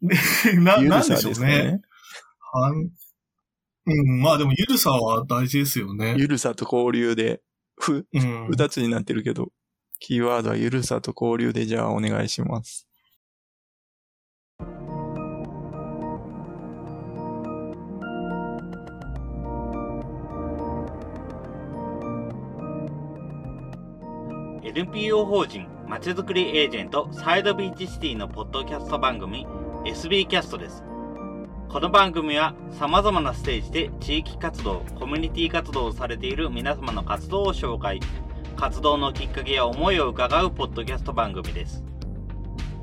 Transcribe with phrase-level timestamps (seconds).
[0.60, 1.80] な、なんでしょうね。
[2.52, 2.90] はん
[3.86, 6.14] うん、まあでも、ゆるさは大事ですよね。
[6.16, 7.40] ゆるさと交流で、
[7.78, 8.48] ふ、うん。
[8.50, 9.52] 二つになってるけど、
[9.98, 12.86] キーワードはゆるさと交流でじゃあお願いします。
[14.60, 14.64] う
[24.62, 29.46] NPO 法人まちづくりエージェントサイドビーチシティのポッドキャスト番組
[29.84, 30.84] SB キャストです。
[31.70, 37.98] この番組は様々なステージで地域活動、コミュニティ活動をされている皆様の活動を紹介、
[38.56, 41.82] 活動のきっかけや思いを伺うポッドキャスト番組です。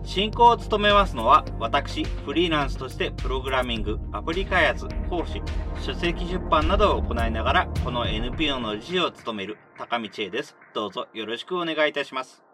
[0.04, 5.44] 進行を務めますのは私、フリーランスとしてプログラミング、アプリ開発、講師、
[5.80, 10.58] 書籍出版などを行いながらこの NPO の理事を務める高道恵です。
[10.74, 12.47] どうぞよろしくお願いいたします。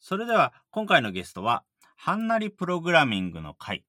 [0.00, 1.64] それでは今回のゲストは、
[1.96, 3.84] はんなりプログラミングの会、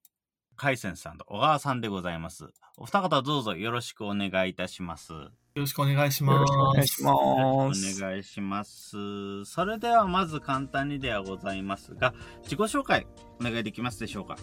[0.55, 2.47] 海鮮さんと小川さんでございます。
[2.77, 5.13] お二方どうぞよろしくお願いいたします。
[5.13, 6.51] よろしくお願いしよろます。
[6.51, 8.01] しくお願いしおます。
[8.01, 9.45] 願いします。
[9.45, 12.13] それではまず簡単にではございますが、
[12.44, 13.05] 自己紹介
[13.39, 14.38] お願いできますでしょうか？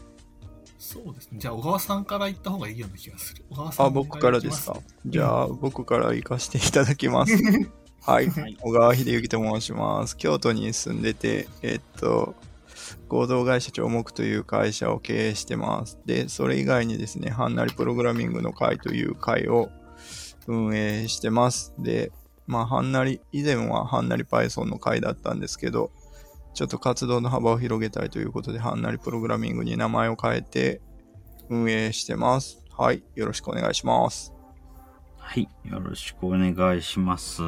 [0.78, 1.38] そうですね。
[1.40, 3.44] じゃあ、小川さんから言った方がいいような気がする。
[3.50, 4.78] 小川さんあ、僕からですか？
[5.06, 7.32] じゃあ、僕から行かせていただきます。
[8.06, 8.56] はいはい。
[8.60, 10.16] 小川秀幸と申します。
[10.16, 12.36] 京都に住んでて、えっと、
[13.08, 15.98] 合同会社長木という会社を経営してます。
[16.06, 19.70] で、それ以外にですね、はんなりプログラミングの会という会を
[20.46, 21.74] 運営してます。
[21.80, 22.12] で、
[22.46, 25.90] まあ、はんなり、以前ははんなり Python の会だったんですけど、
[26.54, 30.80] ちょっと活動の幅を広げたいということで、はんなりプログラミングに名前を変えて
[31.50, 32.62] 運営してます。
[32.70, 33.02] はい。
[33.16, 34.35] よろしくお願いします。
[35.26, 35.48] はい。
[35.64, 37.42] よろしくお願いします。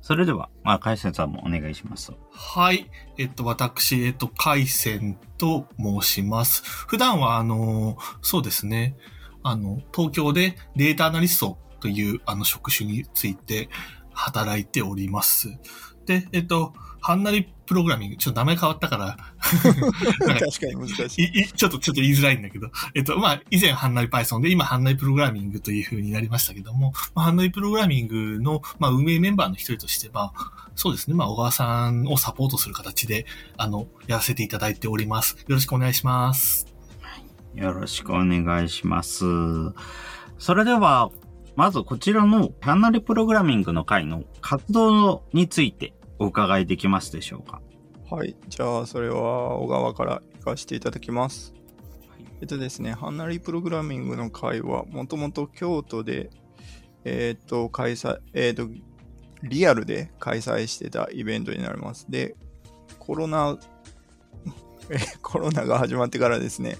[0.00, 2.12] それでは、まあ、海鮮さんもお願いします。
[2.30, 2.88] はい。
[3.18, 6.62] えっと、私、えっと、海鮮と申します。
[6.62, 8.96] 普段は、あの、そうですね。
[9.42, 13.68] あの、東京でデータアナリストという、あの、職種について
[14.12, 15.58] 働いております。
[16.06, 21.24] で、えっと、はんなりプログラミング、ちょっと名前変わったから、 か確かに難しい。
[21.24, 33.26] いいちょっと、ちょっと言いづらいんだけど、えっと、まあ、以前、ハンナリ Python で、今、ハンナリプログラミングという風になりましたけども、まあ、ハンナリプログラミングの、まあ、運営メンバーの一人として、まあ、そうですね、まあ、小川さんをサポートする形で、
[33.56, 35.36] あの、やらせていただいております。
[35.46, 36.66] よろしくお願いします。
[37.54, 39.24] よろしくお願いします。
[40.38, 41.10] それでは、
[41.56, 47.60] まずこちらのハンナリプログラミングの会の活動についてお伺いできますでしょうか？
[48.10, 48.36] はい。
[48.48, 51.54] じゃあ、それは小川から行かせていただきます。
[52.40, 56.30] えっとですね、ハンナリプログラミングの会は、もともと京都で、
[57.04, 58.68] えっと、開催、えっと、
[59.42, 62.06] リアルで開催してたイベントになります。
[62.08, 62.34] で、
[62.98, 63.58] コロナ、
[64.90, 66.78] えコロナが始まってからですね、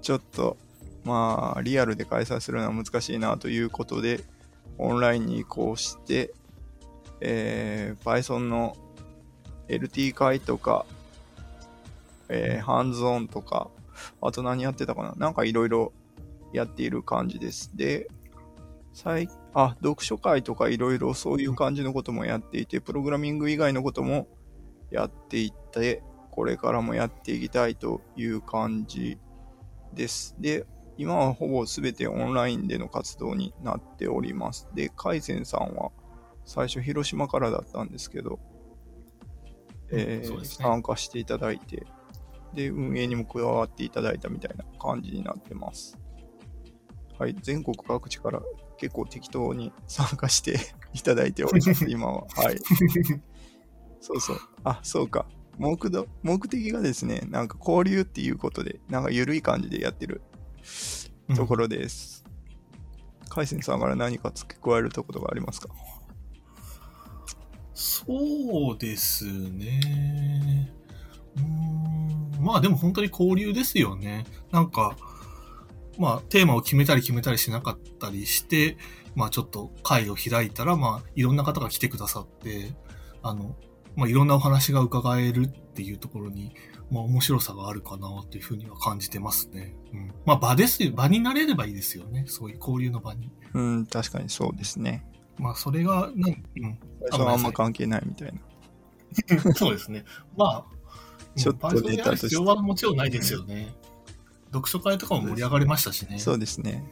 [0.00, 0.56] ちょっと、
[1.04, 4.24] まあ、リアルで開催するのは難しいなということで、
[4.78, 6.32] オンラインに移行して、
[7.24, 8.76] えー Python の
[9.68, 10.84] LT 会とか、
[12.28, 13.70] えーハンズオンとか、
[14.20, 15.14] あと何やってたかな？
[15.16, 15.92] なんかいろいろ
[16.52, 17.70] やっている感じです。
[17.76, 18.08] で、
[18.92, 24.26] 最あ、読書会とかいろいろそういう感じのこともやっていて、プログラミング以外のことも
[24.90, 29.18] やっていって、これからもやっていきたいという感じ
[29.94, 30.34] です。
[30.38, 30.66] で、
[30.98, 34.68] 今はほぼ全てオンラインでの活動になっております。
[34.74, 35.90] で、カイセンさんは
[36.44, 38.38] 最初広島からだったんですけど、
[39.90, 41.86] えーね参加していただいて、
[42.54, 45.98] で、運営にも加わっていただいたみたいな感じになってます。
[47.18, 48.42] はい、全国各地から
[48.76, 50.58] 結構適当に参加して
[50.92, 52.26] いただいております、 今は。
[52.34, 52.58] はい。
[54.00, 54.40] そうそう。
[54.64, 55.26] あ、そうか。
[55.58, 60.22] 目的目的がですね、なんか交流っていうことで、なんか緩い感じでやってる
[61.36, 62.24] ところです。
[63.28, 65.68] 海鮮さんから何か付け加えるところがありますか？
[68.06, 70.72] そうですね。
[71.36, 71.82] うーん
[72.42, 74.24] まあでも本当に交流ですよね。
[74.50, 74.96] なんか、
[75.98, 78.76] まあテーマを決めたり決めたりしなかったりして、
[79.14, 82.74] まあちょっと会を開いたら、まあいろんな方が来てくださって、
[83.22, 83.54] あの、
[83.94, 86.54] まあいろんなお話が伺えるっていうところに、
[86.90, 89.76] まあ面白さがあるかなっていうふうには感じてますね。
[89.92, 90.14] うん。
[90.26, 90.90] まあ場ですよ。
[90.92, 92.24] 場になれればいいですよね。
[92.26, 93.30] そういう交流の場に。
[93.54, 95.06] うん、確かにそうですね。
[95.38, 96.78] まあそれが、なんうん。
[97.10, 98.40] 最初はあんま関係ないみたいな。
[99.54, 100.04] そうですね。
[100.36, 103.74] まあ、ちょっとうん出たとして必要はもちろんないですよね。
[104.46, 106.18] 読書会とかも盛り上がりましたしね。
[106.18, 106.84] そうですね。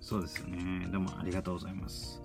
[0.00, 0.88] そうですよね。
[0.90, 2.20] どうもありがとうございます。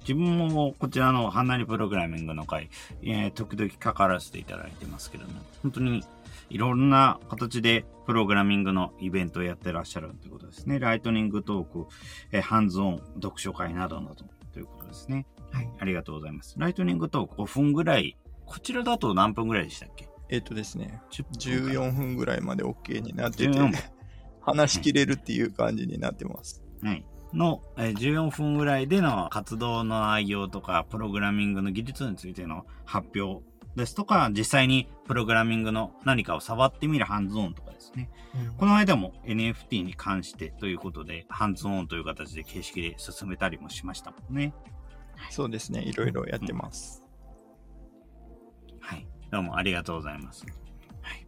[0.00, 2.70] 自分もこちらのハンナリプログラミングの会、
[3.02, 5.32] えー、時々関わらせていただいてますけども、
[5.62, 6.04] 本当に
[6.50, 10.78] いろんな形でプログラミングのイベントをやってらっしゃるということですね。
[10.78, 11.86] ライトニングトーク、
[12.32, 15.26] えー、ハンズオン、読書会などなどということですね。
[15.52, 15.68] はい。
[15.80, 16.54] ありがとうございます。
[16.58, 20.08] ライトニングトーク5分ぐらい、こちらだと何分ぐらいでしたっけ？
[20.28, 23.58] えっ、とですね、14分ぐらいまで OK になってて、
[24.40, 26.62] 話しきれるっていう感じになってます。
[26.82, 27.04] はい。
[27.32, 33.44] の、えー、14分ぐらいでの活動の内容とか、プログラミングの技術についての発表
[33.76, 38.10] ですとか、実際にプログラミングの何かを触ってみるハンズオンとかですね。
[38.34, 44.54] うん、この間も NFT に関してということで、ハンズオンという形で形式で進めたりもしましたもんね。
[45.30, 45.82] そうですね。
[45.82, 47.06] いろいろやってます、
[48.72, 48.80] うん。
[48.80, 49.06] はい。
[49.30, 50.46] どうもありがとうございます。
[51.02, 51.26] はい。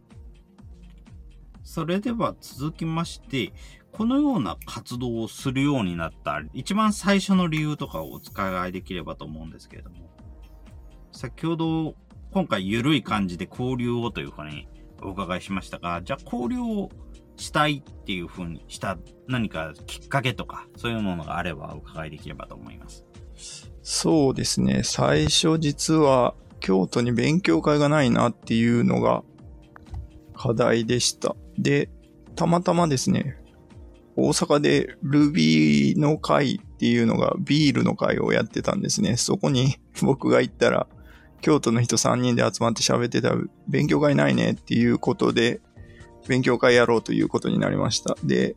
[1.63, 3.53] それでは続きまして、
[3.91, 10.09] このような活動をするようになった一番最初の理由とかをお使いできればと思うんですけれども、
[11.11, 11.95] 先ほど
[12.31, 14.67] 今回緩い感じで交流をというふうに
[15.01, 16.89] お伺いしましたが、じゃあ交流を
[17.37, 18.97] したいっていうふうにした
[19.27, 23.05] 何かきっかけとか、そういうものがあればお伺いできればと思います。
[23.81, 24.81] そうですね。
[24.83, 29.23] 最初実は京都に勉強会がないなっていうのが
[30.35, 31.35] 課題でした。
[31.57, 31.89] で、
[32.35, 33.37] たまたまですね、
[34.15, 39.15] 大阪で Ruby の会っていうのがビールの会をやってたんですね。
[39.17, 40.87] そこに僕が行ったら、
[41.41, 43.33] 京都の人3人で集まって喋ってた
[43.67, 45.61] 勉強会ないねっていうことで、
[46.27, 48.15] 勉強会やろうということになりました。
[48.23, 48.55] で、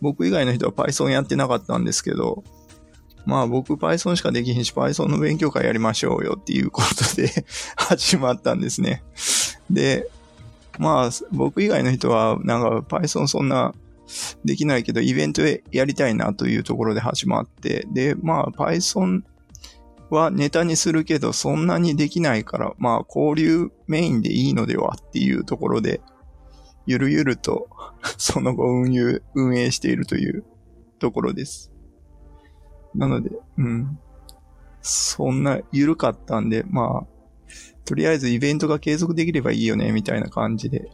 [0.00, 2.42] 僕以外の人は Python やってなかったんですけど、
[3.26, 7.44] まあ僕 Python しかできひんし Python の勉強会やりましょうよっていうことで
[7.76, 9.02] 始まったんですね。
[9.70, 10.08] で、
[10.78, 13.74] まあ僕以外の人はなんか Python そんな
[14.44, 19.22] できないけどイベントやりたいなというところで始まって、で、まあ Python
[20.10, 26.00] はネタにするけど、そんなにできないから、まあ、交流メインでいいのではっていうところで、
[26.86, 27.68] ゆるゆると
[28.16, 30.44] その後運営、運営しているという
[30.98, 31.70] ところです。
[32.94, 33.98] なので、うん。
[34.80, 37.06] そんな緩かったんで、まあ、
[37.84, 40.90] とりあえずイベントが継続できればいいよね、みたいな感じで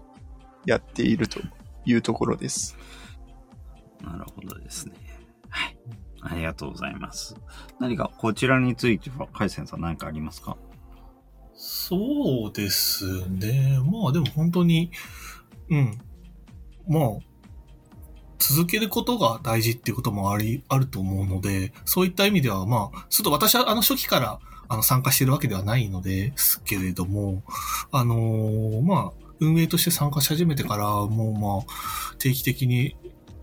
[0.67, 1.40] やっていると
[1.84, 2.76] いうところです。
[4.02, 4.94] なるほどですね。
[5.49, 5.78] はい。
[6.24, 7.36] ありがとうございます。
[7.78, 10.56] 何かこちらについては、海鮮さん何かありますか？
[11.54, 13.78] そうですね。
[13.84, 14.90] まあでも本当に、
[15.70, 15.98] うん。
[16.88, 17.10] まあ、
[18.38, 24.38] 続けることが大事っていうこともあり、あると思うので、そういった意味では、まあ、ちょっと私はあの初期から
[24.68, 27.42] あの参加してるわけではないのですけれども、
[27.92, 32.96] あのー、まあ、運営として参加し始めてから、もうまあ、定期的に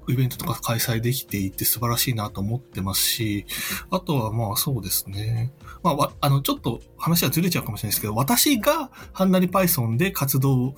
[0.10, 3.46] イベントとか開催できていて素晴らしいなと思ってますし、
[3.90, 5.54] あとはまあそうですね。
[5.84, 10.76] まあ、あの、ちょっと話はずれちゃうかもしれないですけど、私がハンナリ Python で活動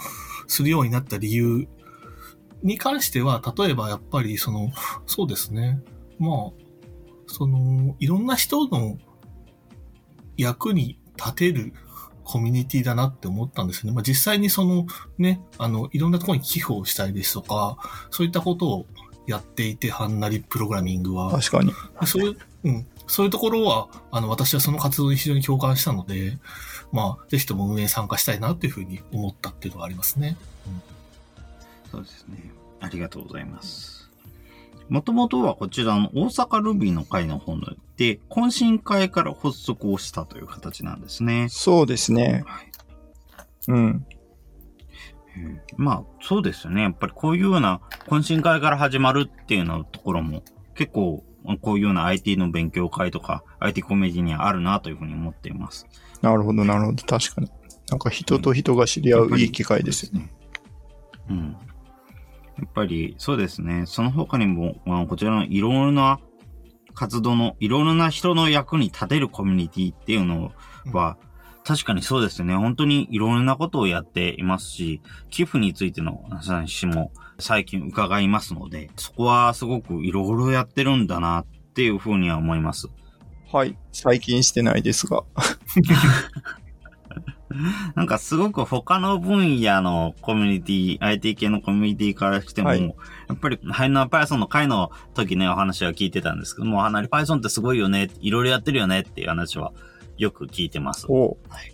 [0.47, 1.67] するようになった理由
[2.63, 4.71] に関しては、例えばやっぱりその、
[5.05, 5.81] そうですね。
[6.19, 6.63] まあ、
[7.27, 8.97] その、いろんな人の
[10.37, 11.73] 役に立てる
[12.23, 13.91] コミュニティだなって思ったんですね。
[13.93, 14.85] まあ、実際にその
[15.17, 17.77] ね、あの、いろんなところに寄付をしたりですとか、
[18.11, 18.85] そういったことを
[19.27, 21.31] やっていて、はんなりプログラミングは。
[21.31, 21.73] 確かに。
[22.05, 22.87] そういう、うん。
[23.07, 26.37] そういうところは、あの、私はその活動に非常に共感したので、
[26.91, 30.37] まあ、ぜひとも運営参加したいなというふうに思ったっていうのがありますね。
[30.67, 30.81] うん、
[31.91, 32.51] そうですね。
[32.79, 34.09] ありがとうございます。
[34.89, 37.57] もともとはこちらの大阪ルビーの会の方
[37.97, 41.47] で、懇親会から発足をしたという形なんですね。
[41.49, 42.43] そうですね。
[42.45, 42.71] はい、
[43.69, 44.05] うん。
[45.77, 46.83] まあ、そうですよね。
[46.83, 50.43] やっぱりこういうような懇親会から始まるっていうのところも
[50.75, 51.23] 結構
[51.61, 55.87] こういうような IT の勉強会とか IT コメディにはあるなというふうに思っています。
[56.21, 57.03] なるほど、なるほど。
[57.03, 57.49] 確かに。
[57.89, 60.31] なんか人と人が知り合ういい機会ですよね。
[61.29, 61.57] うん。
[62.57, 63.83] やっぱりそうですね。
[63.87, 66.19] その他にも、まあ、こちらのいろいろな
[66.93, 70.51] 活動のいろいろな人の役に立てるコミュニティっていうの
[70.93, 71.32] は、うん
[71.65, 72.55] 確かにそうですね。
[72.55, 82.89] 本当にいろんなことをやっていますし、寄付についての話も最近伺いますので、そこはすごくいろいろやってるんだなっていうふうには思います。
[83.51, 83.77] はい。
[83.91, 85.23] 最近してないですが。
[87.95, 92.89] なんかすごく他の分野のコミュニティ、IT 系のコミュニティからしても、はい、や
[93.33, 99.71] っぱり、ハイナー Python の回の時ね、お話は聞いてたんですけども、ハナリ Python ってすごいよね、いろいろやってるよねっていう話は
[100.17, 101.05] よく聞いてます。
[101.09, 101.73] おはい。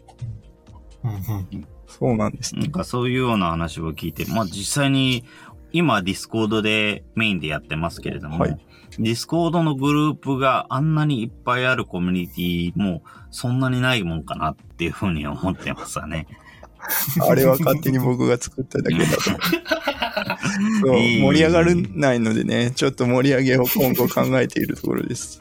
[1.87, 2.61] そうなんですね。
[2.61, 5.25] なんかそういうような話を聞いて、まあ実際に
[5.71, 8.57] 今ディスコードでメインでやってますけれども、はい、
[8.97, 16.27] ディスコードのグループがあんなにいっぱいあるコミュニティもそんなにないもんかなっていうふうに思ってますわね。
[17.27, 19.21] あれは勝手に僕が作っただけだと。
[20.81, 25.39] そう盛り上がらないのでね、ちょっと盛り上げを今後考えているところです。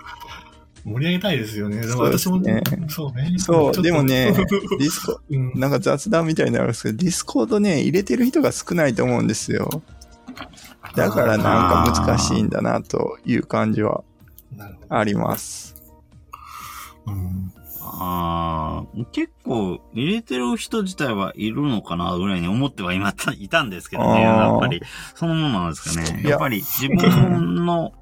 [0.89, 1.81] 盛り上げたいですよね。
[1.81, 3.39] でもそうです私も、ねそうね。
[3.39, 9.83] そう、でもね、 ディスコ、うんなんか雑談みたいになるんですけど、ディスコードね、入れてる人が少ないと思うんですよ。
[10.95, 14.03] だからなんか難しいんだなという感じは。
[14.89, 15.75] あります。
[17.07, 17.53] うん
[18.01, 24.23] ああ、結構入れてる人自体はいるのかなぐらいに思ってはいまたいたんですけどね。
[24.23, 24.83] やっぱり、
[25.15, 26.23] そのものなんですかね。
[26.23, 27.93] やっぱり自分の、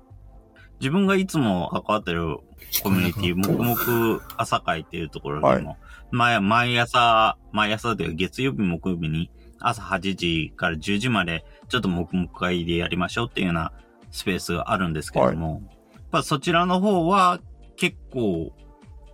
[0.81, 2.39] 自分がいつも関わってる
[2.83, 5.77] コミュニティ、黙々朝会っていうところでも、
[6.11, 13.73] 毎毎朝、毎朝で月曜日、木曜日に朝8時から10時までちょっと黙々会でやりましょうっていうような
[14.11, 15.63] スペースがあるんですけれども、
[15.95, 17.41] やっぱそちらの方は
[17.77, 18.53] 結構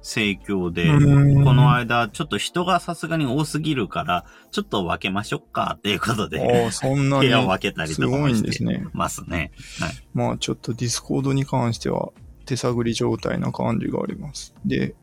[0.02, 8.84] 盛況で、うんこの間ちょっと人がさすがに多すぎるから、ちょっと分けましょうかっていうことで、そんなに部屋を分けたりとかしてですね。
[8.92, 9.52] ますね。
[9.80, 9.92] はい。
[10.12, 12.10] まあちょっとディスコードに関しては
[12.52, 14.54] 手探り状態な感じがあります。
[14.64, 14.94] で、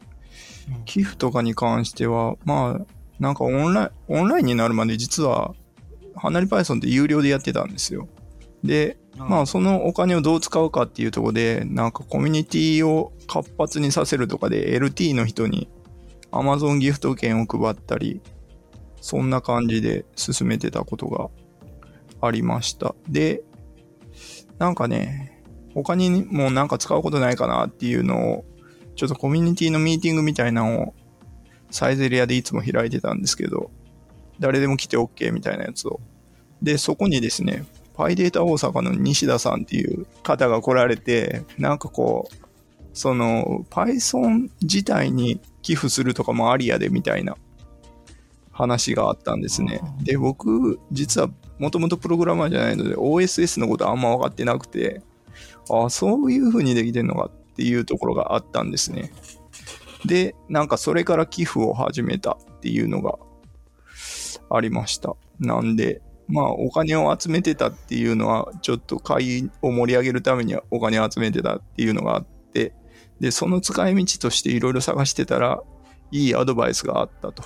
[0.85, 2.85] 寄付とかに関しては、まあ、
[3.19, 5.53] なんかオンライン、オンラインになるまで実は、
[6.15, 8.07] はんなり Python って有料でやってたんですよ。
[8.63, 15.69] で、まあそのお金をどう使うかっていうところで、なんかコミュニティを活発にさせるとかで LT の人に
[16.31, 18.21] Amazon ギフト券を配ったり、
[19.01, 21.29] そんな感じで進めてたことが
[22.21, 22.95] ありました。
[23.07, 23.41] で、
[24.57, 25.28] なんかね、
[25.73, 28.45] 他にもなんか使うことないかなっていうのを、
[28.95, 30.93] ちょっとコミュニティのミーティングみたいなのを
[31.71, 33.71] サイゼリアでいつも開いてたんですけど、
[34.39, 35.99] 誰でも来て OK みたいなやつを。
[36.61, 42.35] で、そこにですね、パイデータ大阪の西田さんっていう方が来られて、なんかこう、
[42.93, 47.35] その Python 自体に寄付するとかもありやでみたいな
[48.51, 49.81] 話があったんですね。
[50.03, 55.01] で、僕、実はもともとプログラマーじゃないので OSS のことあんま分かってなくて、
[55.69, 59.11] ああ、そういう風にできてんのかっていうところがあったんですね。
[60.05, 63.17] で、なんかそれから寄付を始めたっていうのが
[64.49, 65.15] ありました。
[65.39, 72.73] なんで、まあお金を集めてたっていうのは、ちょっと会を盛り上げるためにはお金を集めてたっていうのがあって、
[73.19, 75.61] で、その使い道としていろいろ探してたら、
[76.11, 77.43] いいアドバイスがあったと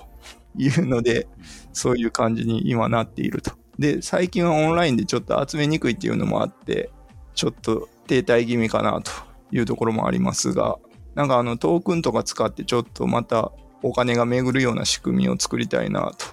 [0.57, 1.27] いうので、
[1.73, 3.51] そういう感じに今なっていると。
[3.79, 6.91] で、最近はオンラインでちょっと集めにくいっていうのもあって、
[7.33, 9.11] ちょっと停滞気味かなと
[9.51, 10.77] いうところもありますが、
[11.15, 16.25] なんかあのトークンとか使ってちょっとまたお金が巡るような仕組みを作りたいなと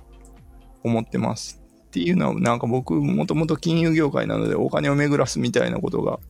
[0.83, 1.61] 思ってます。
[1.87, 6.21] っていうのはなんか僕もともと金融業界なのでお金を巡らすみたいなことが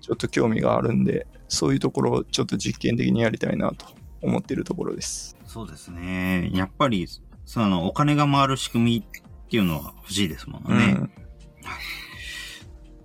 [0.00, 3.86] ちょっと興味があるんで、そういうところをちょっと実験的にやりたいなと
[4.22, 5.36] 思っているところです。
[5.46, 6.50] そうですね。
[6.52, 7.06] やっぱり、
[7.46, 10.96] そのお金が回る仕組みっていうのは欲しいですもんね。
[10.98, 11.10] うん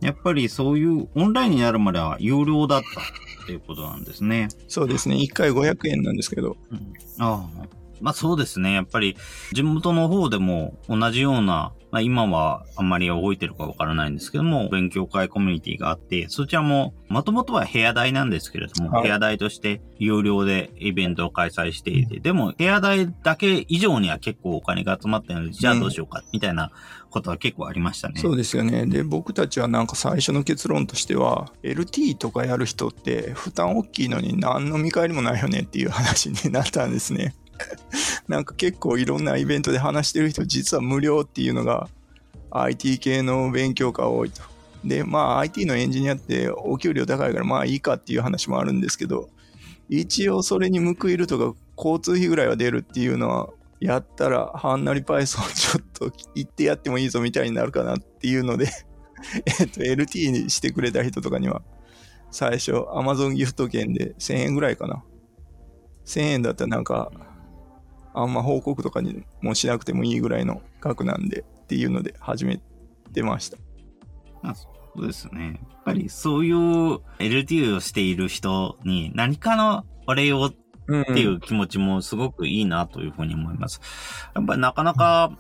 [0.02, 4.48] やっぱりそういうオンラインになるまでは有料だったっていうことなんですね。
[4.68, 5.16] そうですね。
[5.16, 7.80] 1回500円なんですけど、うん、ああ。
[8.02, 8.74] まあそうですね。
[8.74, 9.18] やっぱり
[9.52, 26.72] 地元の方でも同じような、まあ今はあんまり動いてるかわからないんですけども、勉強会コミュニティがあって、そちらも、もともとは部屋代なんですけれども、はい部屋代として有料でイベントを開催していて、でも部屋代だけ以上には結構お金が集まってるので、じゃあどうしようか、みたいな
[27.10, 28.20] ことは結構ありましたね。
[28.20, 28.86] そうですよね。
[28.86, 37.34] で、僕たちはなんか最初の結論としては、LT とかやる人って負担大きいのに何の見返りもないよねっていう話になったんですね。
[38.28, 41.90] なんか結構いろんなイベントで話してる人、実は無料っていうのが
[42.52, 44.42] IT 系の勉強家多いと。
[44.84, 49.30] で、まあ IT のエンジニアってお給料高いからまあいいかっていう話もあるんですけど、
[49.90, 53.50] 一応それに報いるとか交通費ぐらいは出るっていうのは
[53.80, 58.70] やったら、はんなり Python ちょっと言ってやってもいいぞみたいになるかなっていうので、
[59.60, 61.62] えっと、LT にしてくれた人とかには、
[62.32, 65.04] 最初、Amazon ギフト券で1000円ぐらいかな。
[66.06, 67.12] 1000円だったらなんか、
[68.14, 72.60] あんま報告とかにもしなくてもいいぐらいの額なんでっていうので始め
[73.14, 73.58] てました。
[74.42, 75.60] まあそうですね。
[75.62, 76.56] やっぱりそういう
[77.20, 80.52] LT をしている人に何かのお礼を
[80.90, 83.80] うんっていう気持ちもすごくいいなというふうに思います。
[84.36, 85.32] やっぱりなかなか、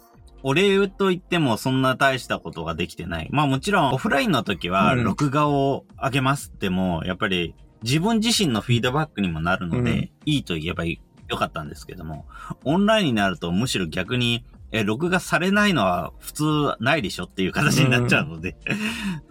[0.43, 3.29] お礼と言ってもそんな大したことができてない。
[3.31, 10.83] まあもちろんオフラインの時はうん録画を上げますっても、やっぱり自分自身のフィードバックにもなるので、うんいいと言えば
[11.29, 12.25] よかったんですけども、
[12.63, 16.43] オンラインになるとむしろ逆にえ、録画されないのは普通
[16.79, 18.55] ないでしょっていう形になっちゃうので、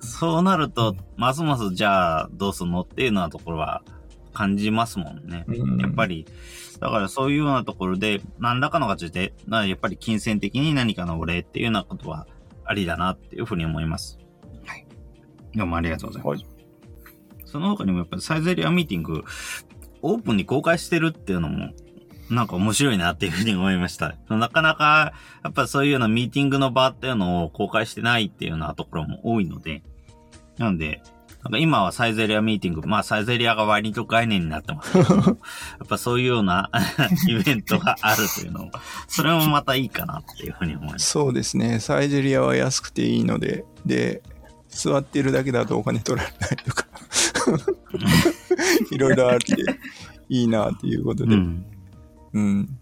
[0.00, 3.82] そうなると、ますますじゃあどうすんのっていうようなところは
[4.32, 5.44] 感じますもんね。
[5.46, 6.26] うんやっぱり、
[6.80, 12.26] だからそういうようなところで、何らかの形で、なやっぱり金銭的に何かのお礼っていうようなことは
[12.64, 14.18] ありだなっていうふうに思います。
[14.66, 14.86] はい。
[15.54, 16.42] どうもありがとうございます。
[16.42, 17.44] はい。
[17.44, 19.22] その他にもやっぱりサイゼリアミーティング、
[20.02, 21.72] オープンに公開してるっていうのも、
[22.30, 24.14] なんか面白いなっていうふうに思いました。
[24.28, 29.82] なかなか、やっぱそういうようなミーティングの場っていうのを公開してないっていうようなところも多いので、
[30.58, 31.00] なんで、
[31.42, 35.32] なんか今はサイゼリアミーティング、まあサイゼリアが割と概念になってますけども や
[35.84, 36.70] っぱそういうような
[37.28, 38.72] イベントがあるというのも、
[39.06, 41.08] それもまたいいかなっていうふうに思います。
[41.10, 41.80] そうですね。
[41.80, 44.22] サイゼリアは安くていいので、で、
[44.68, 46.86] 座ってるだけだとお金取られないとか、
[48.90, 49.54] いろいろあって
[50.28, 51.34] いいなっていうことで。
[51.34, 51.64] うん。
[52.32, 52.78] うん。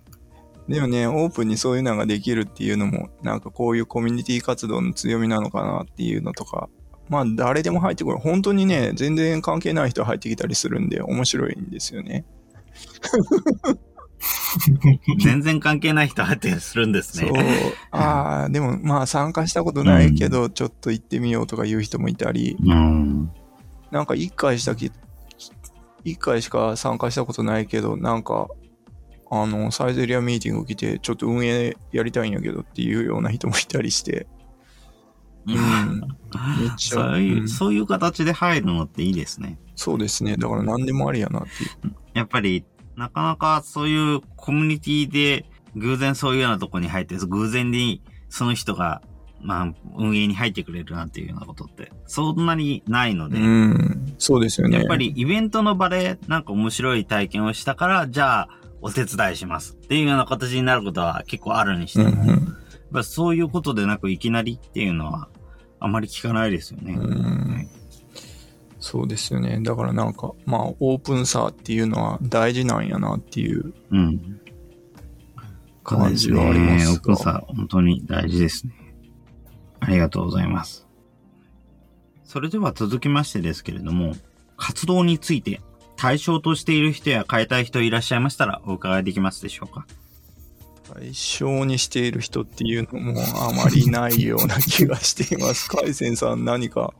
[0.68, 6.68] でもね、オープンにそういうのができるっていうのも、なんかこういうコミュニティ活動の強みなのかなっていうのとか、
[7.08, 8.18] まあ誰でも入ってくる。
[8.18, 12.24] 本当にね、全然関係ない人入ってきたりするんで面白いんですよね。
[15.22, 17.72] 全然関係ない人入ってするんですそうね。。
[17.90, 23.30] ああ、でもまあ参加したことないけど、ちょっと行ってみようとか言う人もいたり、うん。
[23.90, 24.90] なんか一回したき、
[26.04, 28.48] 一回しか参加したことないけど、なんか、
[29.30, 34.26] あの、サイゼリアミーティング来て、ちょっと運営やりたいんやけどっていうような人もいたりして、
[35.46, 36.00] うん。
[36.60, 39.58] めっちゃ、そういうう、んそういう形で入るのっていいですね。
[39.74, 40.36] そうですね。
[40.36, 41.94] だから何でもありやなっていう。
[42.14, 42.64] やっぱり、
[42.96, 45.44] なかなかそういうコミュニティで
[45.76, 49.02] 偶然そういうようなとこに入って、偶然にその人が、
[49.40, 54.14] まあ、運営に入ってくれるなんていうようなことって、そんなにないので、うん。
[54.18, 54.78] そうですよね。
[54.78, 58.48] やっぱりイベントの場でなんか面白い体験をしたから、じゃあ
[58.86, 65.28] お手伝いしますっていうような形になることは結構あるにしても、うんうんやっぱそういうことでなくいきなりっていうのは
[65.80, 66.92] あまり聞かないですよね。
[66.92, 67.68] うん
[68.78, 69.58] そうですよね。
[69.60, 74.40] だからなんか、まあ、オープンさっていうのは大事なんやなっていううん。
[75.82, 76.96] 感じはありますね。
[76.96, 78.74] 奥さん、本当に大事ですね。
[79.80, 80.86] ありがとうございます。
[82.22, 84.14] それでは続きましてですけれども、
[84.56, 85.60] 活動について
[85.96, 89.86] 対象としている人や変えたい人いらっしゃいましたらお伺いできますでしょうか？
[90.94, 95.68] 対象にしている人っていうのもあまりないような気がしています。
[95.68, 96.94] 海鮮さん何か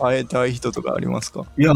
[0.00, 1.44] 変えたい人とかありますか？
[1.58, 1.72] いや、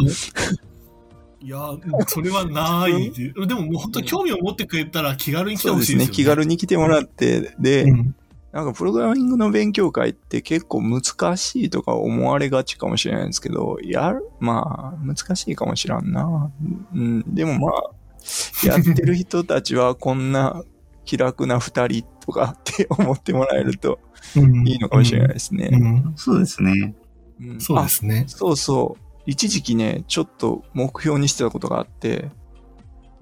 [1.40, 1.59] いや、
[2.07, 3.33] それはないで。
[3.46, 5.98] でももう本当に興味を持ってくれたら気軽に来てそうですね。
[5.98, 6.25] ほしいですよね。
[6.25, 8.14] 気軽に来てもらって、で、うん
[8.53, 11.03] なんかプログラミングの勉強会って結構難
[11.37, 16.53] しいとか思われがちかもしれないんですけど、やる、まあ、難しいかもしらんな。
[16.95, 20.62] うん、でもまあ、やってる人たちはこんな
[21.05, 23.99] 気楽な二人とかって思ってもらえると
[24.37, 25.71] うんいいのかもしれないですね。
[25.73, 26.95] うんそうですね。
[27.41, 28.31] うんそうですねあ。
[28.31, 29.03] そうそう。
[29.27, 32.31] 一時期ね、ちょっと目標にしてたことがあって、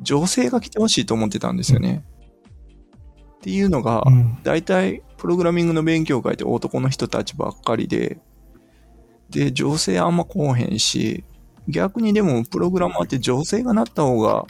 [0.00, 2.04] 女性が来てほしいと思ってたんですよね。
[3.36, 8.18] っていうのが、うん大体、プログラミングの勉強会って男の人たちばっかりで、
[9.28, 11.24] で、女性あんま来おへんし、
[11.68, 14.46] 逆にでも、プログラマーって女性がなった方が、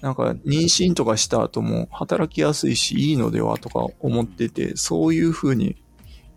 [0.00, 5.76] なんか、妊娠とかした後も働きやすいし、いいのではとか思ってて、そういう風に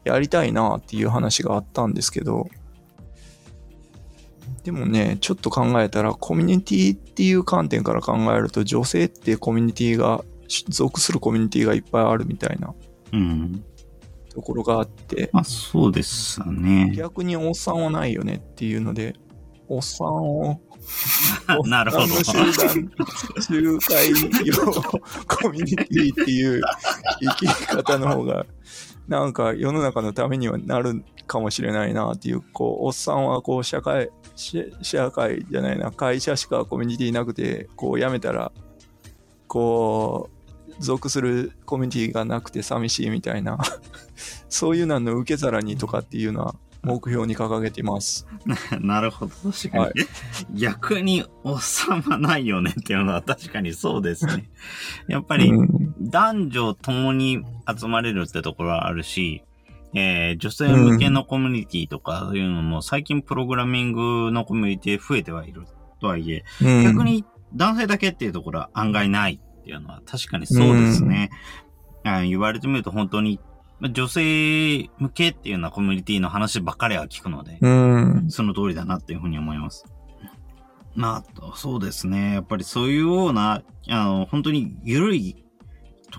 [0.05, 2.47] やりたいなっていう話があったんですけど、
[4.63, 10.23] でもね、ちょっと考えたら、コミュニティっていう観点から考えると、女性ってコミュニティが、
[10.69, 12.73] 属するコミュニティがいっぱいあるみたいな。
[13.11, 13.63] うん。
[14.29, 16.91] ところがあって、まあそうですね。
[16.95, 19.15] 逆におっさんはないよねっていうので、
[19.67, 20.61] おっさんを、
[21.65, 22.91] なるほど集団、
[23.41, 24.09] 集会
[24.45, 24.55] 用
[25.27, 26.61] コミュニティっていう
[27.19, 28.45] 生き方の方が、
[29.07, 38.51] なんか世の中のためにはなるかもしれないなっていう、こう、おっさんはこう、社会、し社会じゃないな、会社しかコミュニティなくて、こう、辞めたら、
[39.47, 40.36] こう、
[40.79, 43.57] 属するコミュニティがなくて寂しいみたいな、
[44.49, 48.27] そういうのの受け皿にとかっていうのは目標に掲げています。
[48.79, 49.33] なるほど。
[49.51, 49.83] 確かに。
[49.83, 49.93] はい
[50.53, 51.25] 逆に
[51.59, 54.49] 収まないよねっていうのは確かにそうですね。
[55.07, 59.43] やっぱりうん男女共に集まれるってところはあるし、
[59.93, 65.63] えー女性向けのコミュニティとかそういうのも最近プログラミングのコミュニティ増えてはいる
[65.99, 71.29] とはいえ、うん逆に男性だけっていうところは案外ないっていうのは確かにそうですね。
[72.05, 73.41] あ言われてみると本当に
[73.81, 78.25] まあ女性向けっていうようなコミュニティの話ばっかりは聞くので、うん。
[78.29, 79.85] その通りだなっていうふうに思います。
[80.95, 82.33] まあ、そうですね。
[82.33, 85.35] やっぱりそういうような、あの、本当に緩い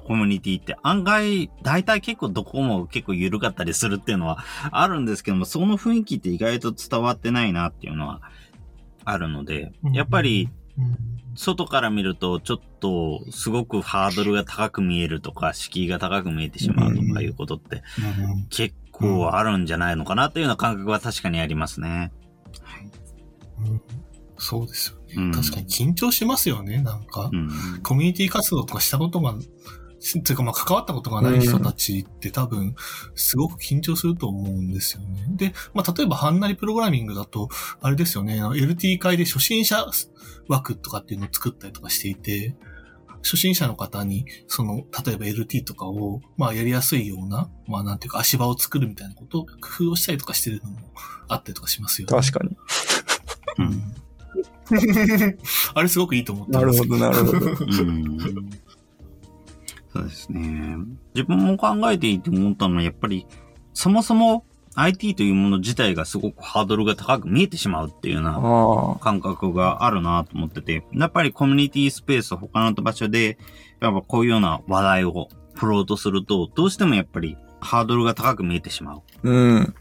[0.06, 8.20] コミュニティって案外、大体結構どこも結構緩かったりするっていうのはあるんですけども、その雰囲気って意外と伝わってないなっていうのは
[9.04, 10.48] あるので、やっぱり、
[11.38, 17.84] 外から見ると、ちょっと、すごくハードルが高く見えるとか、敷居が高く見えてしまうとかいうことって、
[18.50, 22.12] 結構あるんじゃないのかなっていうような感覚は確かにありますね。
[22.64, 22.90] はい、
[24.36, 25.32] そうですよね、うん。
[25.32, 27.30] 確かに緊張しますよね、なんか。
[27.32, 27.50] うん、
[27.84, 29.36] コミュニティ活動とかしたことが、
[30.24, 32.74] というかまあ関わったことがない人たちって多分、
[33.14, 35.26] すごく緊張すると思うんですよね。
[35.30, 37.48] で、まあ例えばハンナリプログラミングだと、
[37.80, 39.86] あれですよね、LT 会で初心者
[40.46, 42.56] 枠とかっていうのを作ったりとかしていて、
[43.22, 50.78] 初心者の方に、その、例えば LT とかを、まあやりやすいような、まあなんていうか足場を作るみたいなことを工夫をしたりとかしてるのも
[51.26, 52.16] あったりとかしますよね。
[52.16, 52.56] 確かに。
[53.58, 53.94] うん。
[55.74, 57.40] あれすごくいいと思ってなるほど、なるほど。
[59.92, 60.76] そうですね。
[61.14, 63.26] 自分も考えていて思ったのは、やっぱり、
[63.72, 73.38] そもそも IT というもの自体がすごくハードルが高く見えてしまうっていうような感覚があるなと思ってて、やっぱりコミュニティスペース他の場所で、
[73.80, 79.02] やっぱこういうような話題を振ろうとすると、どうしてもやっぱりハードルが高く見えてしまう。
[79.22, 79.74] うん。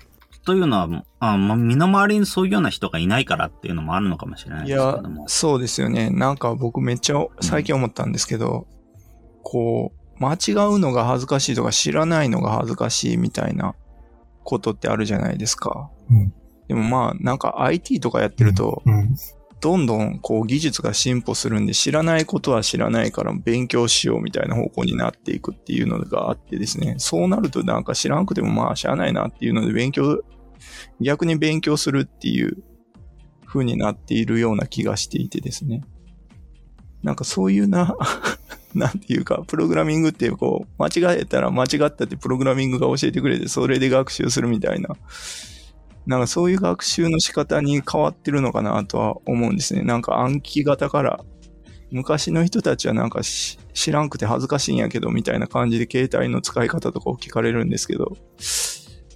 [0.46, 5.16] というのは、あまあ、身の回りにそういうような人がいないからっていうのもあるのかもしれないですけども。
[5.16, 6.10] いや、そうですよね。
[6.10, 8.66] なんか僕めっちゃ最近思ったんですけど、
[8.96, 13.76] うん、こう、間違うのが恥ずかしいとか知らないのが恥ずかしいみたいな
[14.44, 15.90] ことってあるじゃないですか。
[16.10, 16.34] うん、
[16.68, 18.82] でもまあ、なんか IT とかやってると、
[19.60, 26.96] どんどんこう技術が進歩するんで知らないことは知らないから勉強しようみたいな方向になっていくっていうのがあってですね。
[26.98, 30.24] そうなるとなんか知らんくてもまあ知らないなっていうので勉強、
[31.02, 32.64] 逆に勉強するっていう
[33.46, 35.82] 風になっているような気がしていてですね。
[37.04, 37.96] なんかそういうな
[38.76, 44.90] なんていうか、プログラミングっていうこう、間違えたら間違ったってプログラミングが教えてくれて、それで学習するみたいな。
[46.06, 49.82] なんかそういう学習の仕方に変わってるのかなとは思うんですね。
[49.82, 51.24] なんか暗記型から、
[51.92, 58.18] 昔の人たちはなんか知らんくて恥ずかしいんやけど、みたいな感じで携帯の使い方とかを聞かれるんですけど、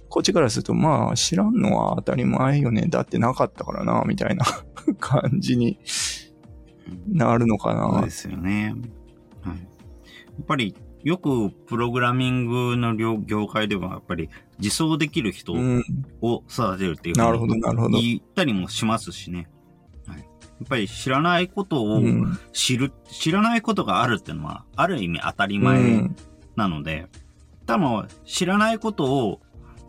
[0.08, 2.86] こっちからすると、まあ、知らんのは当たり前よね。
[2.88, 4.44] だってなかったからな、みたいな
[5.00, 5.78] 感じに
[7.08, 7.90] なるのかな。
[7.90, 8.74] そうですよね。
[10.42, 14.28] っぱり、よくプログラミングの業界では、やっぱり
[14.58, 15.52] 自走できる人
[16.20, 17.98] を育てるっていうなるほど、なるほど。
[17.98, 19.48] 言ったりもしますしね。
[20.06, 20.18] はい。
[20.18, 20.24] や
[20.64, 22.00] っぱり知らないことを
[22.52, 26.10] 知る、うん、知らないことがあるっていうのは、ある意味当たり前
[26.54, 27.08] なので、うん、
[27.66, 29.40] 多分知らないことを、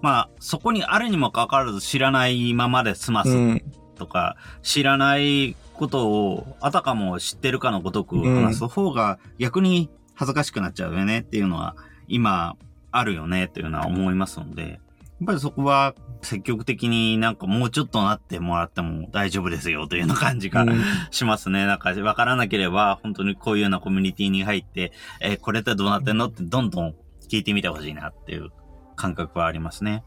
[0.02, 3.62] まあ、そこにあるにもかかわらず知らないままで済ます
[3.96, 11.76] とか、うん、知らないことをあたかも知ってるかのごとく話す方が逆に恥ずかしくなっちゃうよねっていうのは
[12.08, 12.56] 今
[12.92, 14.80] あるよねっていうのは思いますので、やっ
[15.26, 20.66] ぱりそこは積極的になんかもうちょっとなってもらっても大丈夫ですよというような感じが
[21.12, 21.66] しますね。
[21.66, 26.96] なんかわからなければ本当にこういうようなコミュニティに入って、えー、これってどうなってんのってどんどん
[27.30, 28.50] 聞いてみてほしいなっていう
[28.96, 30.04] 感覚はありますね。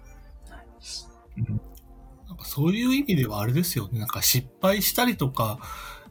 [2.28, 3.98] なんかそういう意味ではあれですよね。
[3.98, 5.58] なんか失敗したりとか、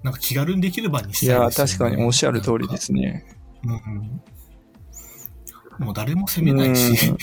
[0.03, 1.65] なんか気軽にできる場にしたいですね。
[1.65, 3.25] いや、確かにおっしゃる通りですね。
[3.73, 7.13] うん、もう誰も責めないし。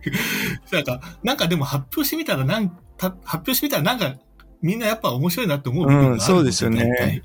[0.72, 4.16] なんか、なんかでも発表してみたらなん発表してみたらなんか、
[4.60, 7.22] みんなやっぱ面白いなって思う部分がある、うん、そうですよね。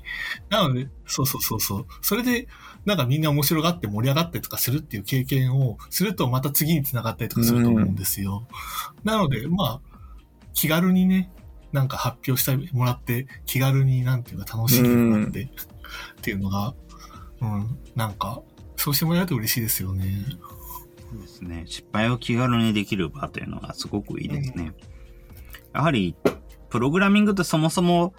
[0.50, 1.86] なので、そうそうそうそう。
[2.02, 2.48] それで、
[2.84, 8.48] なんかみんな面白がって盛り上がったりとかするっていう経験をするとまた次につながったりとかすると思うんですよ。
[9.04, 9.80] うん、なので、まあ、
[10.52, 11.30] 気軽にね、
[11.70, 15.48] なんか発表してもらって、気軽になんていうか楽しんでもらって、っ
[16.22, 16.74] ていうのが、
[17.40, 18.42] うん、なんか、
[18.78, 20.24] そうしてもらえると嬉しいですよね。
[21.10, 21.64] そうですね。
[21.66, 24.72] 失敗を気軽にできる場というのがすごくいいですね。
[25.74, 26.14] やはり、
[26.70, 28.14] プログラミングってそもそも、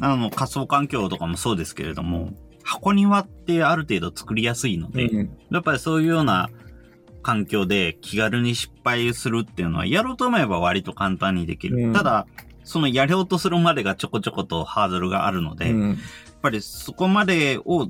[0.00, 2.32] あの、仮想環境とかもそうですけれども、
[2.62, 6.50] 箱庭ってある程度作りやすいので、うん、やっぱりそういうような
[7.22, 11.88] 環境で気軽に失敗するっていうのは、やろうと思えば割と簡単にできる。
[11.88, 12.26] うん、ただ、
[12.64, 15.96] そのやろうとするまでがちょこちょことハードルがあるので、うん、やっ
[16.40, 17.88] ぱりそこまでを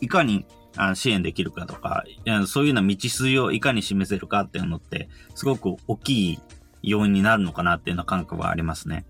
[0.00, 0.46] いかに
[0.94, 2.04] 支援できるかとか、
[2.46, 6.38] そういうような道筋をいかに示せるかっていうのって、すごく大きい
[6.82, 9.04] 要因になるのかなっていうような感覚はありますね。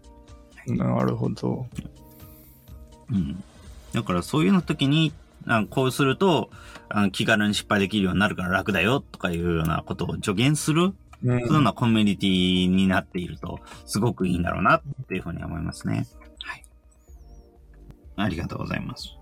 [0.66, 1.66] なるほど。
[3.10, 3.42] うん。
[3.92, 5.12] だからそういうの時に、
[5.70, 6.50] こうすると、
[7.12, 10.92] 気軽に失敗できるようになるから楽だよとかいうようなことを助言する、
[11.22, 16.06] うん、そういうようなコミュニティになっていると、すごくいいんだろうなっていうふうに思いますね。
[16.42, 16.64] はい。
[18.16, 19.16] ありがとうございます。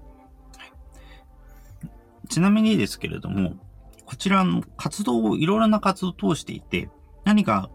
[2.28, 3.54] ちなみにですけれども、
[4.06, 6.88] こちらの活動を、いろいろな活動を通していて、
[7.24, 7.70] 何か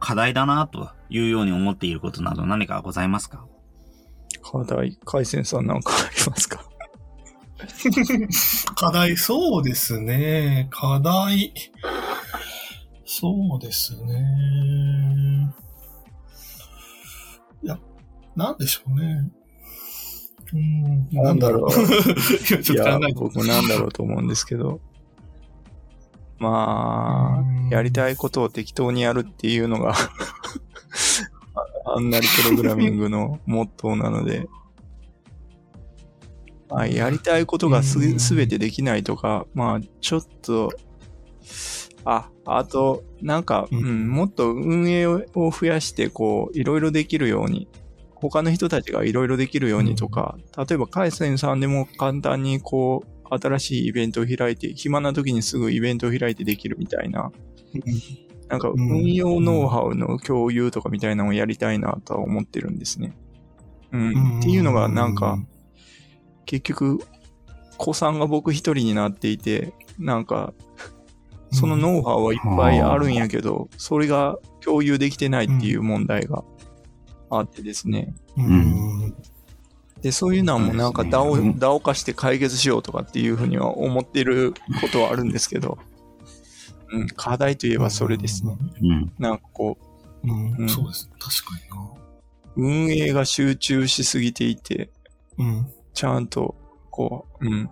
[0.00, 3.46] 課題だなというように思っていることなど何かございますか？
[4.42, 6.64] 課題、海鮮さんなんかありますか？
[8.76, 10.68] 課題、そうですね。
[10.70, 11.52] 課題、
[13.04, 15.54] そうですね。
[17.62, 17.78] いや、
[18.36, 19.30] なんでしょうね。
[20.54, 21.70] うん、なんだろう。
[21.70, 24.80] いや、ちょっと考えて僕もなんだろうと思うんですけど。
[26.38, 27.66] まうん。
[27.66, 30.10] あ、やりたいことを適当にやるっていうのがあ
[31.96, 34.48] あんなりプログラミングのモットーなので、
[36.70, 38.20] まあ、やりたいことがすうん。
[38.20, 40.72] すべてできないとか、まあ、ちょっと、
[42.04, 47.68] あ、あと、なんか、ううんん、もっと運営を増やして、こう、いろいろできるように、
[48.20, 57.30] 他の人たちがいろいろできるようにとか、例えば、カイセンさんでも簡単にこう、新しいイベントを開いて、暇な時にすぐイベントを開いてできるみたいな、
[58.48, 58.72] なんかん。
[58.76, 63.16] 運用ノウハウの共有とかみたいなのをやりたいなとは思ってるんですね。
[63.92, 64.38] うん。
[64.40, 65.38] っていうのがなんか、
[66.46, 67.00] 結局、
[67.76, 70.54] 子さんが僕一人になっていて、なんか、
[71.52, 76.44] そのノウハウはいっぱいあるんやけど、それが共有できてないっていう問題が
[77.30, 78.14] あってですね。
[78.36, 79.14] うん、
[80.02, 85.78] で、そういうのはもうなんかそうです DAO ね化して解決しようとかっていうふうには思ってることはあるんですけど、
[86.90, 88.56] うん、課題といえばそれですね。
[88.82, 89.12] うん。
[89.18, 89.78] なんかこ
[90.24, 90.56] う、うん。
[90.58, 91.10] うんそうです。
[91.18, 91.58] 確か
[92.56, 94.90] 運営が集中しすぎていて、
[95.36, 95.44] にな。
[95.44, 95.72] うん。
[95.94, 96.54] ちゃんと、
[96.90, 97.70] こう、うん、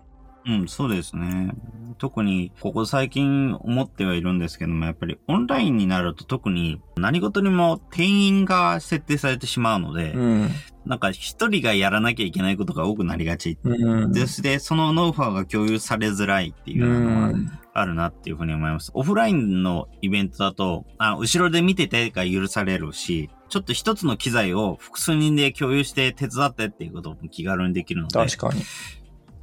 [0.49, 1.53] うん、そうですね。
[1.99, 10.51] 特に、ここ最近思ってはいるんですけども、やっぱりオンラインになると特に何事にも定員が設定されてしまうので、うん、
[10.85, 13.59] なんか一人がやらなきゃいけないことが多くなりがち。
[13.65, 18.93] うん、でして、そのノウハウが共有されづらいっていううのはん、あるなっていうふうに思います。
[18.95, 28.63] オフラインのイベントだと、あ後ろで見ててが許されるし、ちょっと一つの機材を複数人で共有して手伝ってっていうことも気軽にできるので、確かに。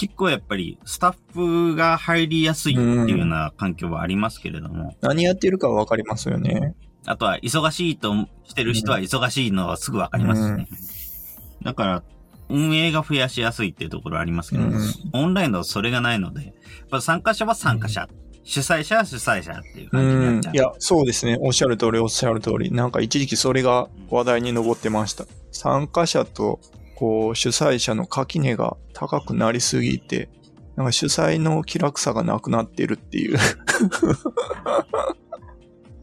[0.03, 6.75] 結構やっぱりスタッフが入りやすいっていうような環境はありますけれども、何やってるかわかりますよね。
[7.05, 8.13] あとは忙しいと
[8.43, 10.67] してる人は忙しいのはすぐわかりますしね。
[11.63, 12.03] だから、
[12.49, 14.79] 運営が増やしやすいっていうところありますけど、うん
[15.13, 16.53] オンラインだとそれがないので、やっ
[16.89, 18.09] ぱ参加者は参加者、
[18.43, 20.49] 主催者は主催者っていうう感じになっちゃ。
[20.49, 20.53] う。
[20.53, 21.37] んいや、そうですね。
[21.39, 22.71] おっしゃる通り、おっしゃる通り。
[22.71, 25.25] なんか一時期それが話題に上ってました。
[25.53, 26.59] 参加者と、
[26.95, 30.29] こう、主催者の垣根が高くなりすぎて、
[30.75, 33.37] なんか主催の気楽さがなくなってるっていう。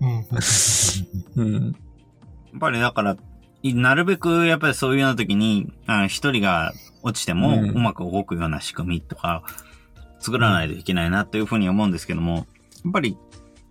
[0.01, 0.27] うん。
[1.37, 1.65] うん。
[1.65, 1.73] やっ
[2.59, 3.17] ぱりだから、
[3.63, 6.73] いなるべくやっぱりそういうような時に、あ一人が
[7.03, 9.43] 落ちてもうんうまく動くような仕組みとか、
[10.21, 12.43] 作らないといけないなというふうに思うんですけども、や
[12.89, 13.17] っぱり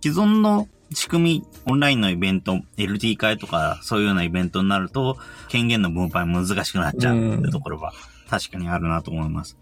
[0.02, 5.16] 既存の仕組み、オンラインのイベント、LT 会とかそういうようなイベントになると、
[5.48, 7.92] 権限の分配難しくなっちゃうっていうところは
[8.28, 9.56] 確かにあるなと思います。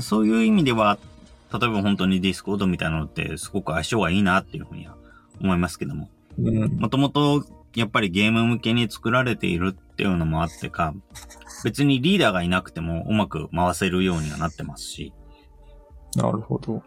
[0.00, 0.98] そういう意味では、
[1.52, 4.96] 例えば本当にディスコードみたいなのってすごく相性がいいなっていうふうには
[5.40, 6.10] 思いますけども。
[6.38, 6.76] うん。
[6.78, 10.94] もともと、やっぱりゲーム向けに作られているっていうのもあってか、
[11.64, 15.12] 別にリーダーがいなくてもうまく回せるようにはなってますし、
[16.16, 16.82] なるほど。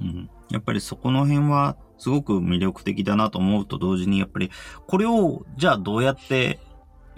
[0.00, 4.50] うん、やっぱりそこの辺はすごく魅力的だなと思うと同時に、やっぱり
[4.86, 6.58] これを、じゃあどうやって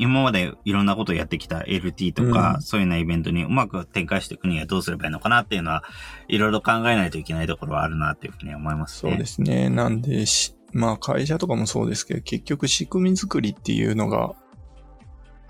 [0.01, 5.85] 今までいろんなことをやってきた LT とか、うんそういうようなイベントにうまく展開していくにはどうすればいいのかなっていうのは、
[6.27, 9.13] いろいろ考えないといけないところはあるなっていうふうに思いますね。
[9.13, 9.69] そうですね。
[9.69, 14.33] なんでし、まあ会社とかもそうですけど、結局仕組み作りっていうのが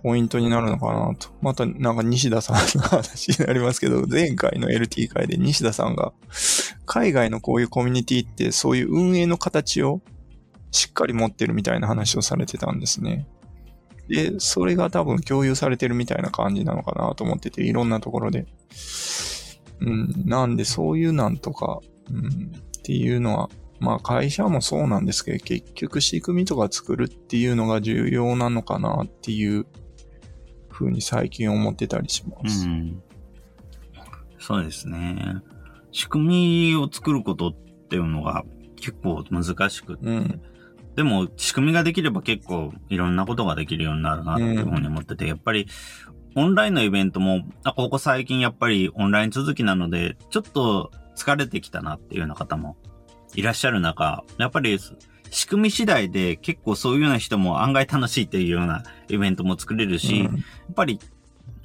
[0.03, 1.29] ポイントになるのかなと。
[1.43, 6.13] またなんか西田さんの話になりますけど、前回の LT 会で西田さんが、
[6.91, 10.01] 海外のこういうコミュニティってそういう運営の形を
[10.73, 13.29] しっかり持ってるみたいな話をされてたんですね。
[14.09, 18.49] で、それが多分共有されてるみたいな感じなのかなと思ってて、いろんなところで。
[19.79, 21.79] うん、なんでそういうなんとか、
[22.11, 29.65] うん、っていうのは、まあ会社もそうなんですけど、結局仕組みとか作るっていうのが重要なのかなっていう
[30.69, 32.67] ふうに最近思ってたりします。
[32.67, 33.01] うん。
[34.41, 35.37] そうですね。
[35.93, 37.53] 仕組みを作ることっ
[37.89, 38.45] ていうのが
[38.77, 40.43] 結構難しくて、うん。
[40.97, 45.67] でも仕組みができれば結構いろんなことができるようになるなっていうふうに思ってて、やっぱり
[46.37, 52.77] オンラインのイベントも、あ、ここ最近やっぱりオンライン続きなので、ちょっと疲れてきたなっていうような方も
[53.35, 54.79] いらっしゃる中、やっぱり
[55.31, 60.99] 仕組み次第で結構そういうような人も案外楽しいっていうようなイベントも作れるし、やっぱり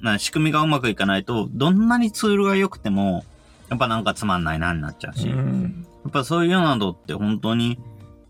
[0.00, 3.24] な仕組みがうまくいかないと、どんなにツールが良くても、
[3.68, 5.86] やっぱなんかつまんないなになっちゃうし、うん。
[6.08, 7.78] っぱそういうのって本当に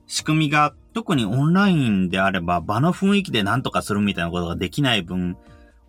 [0.07, 5.37] 仕組みが、特にオンラインであれば場の雰囲気で何とかするみたいなことができない分、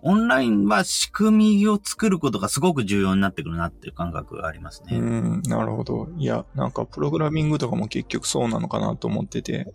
[0.01, 4.97] オンラインは仕組みを作ることがすごく重要になってくるなっていう感覚がありますね。
[4.97, 6.09] うん、なるほど。
[6.17, 9.71] いや、なんかプログラミングとかも結局そうなのかなと思ってて、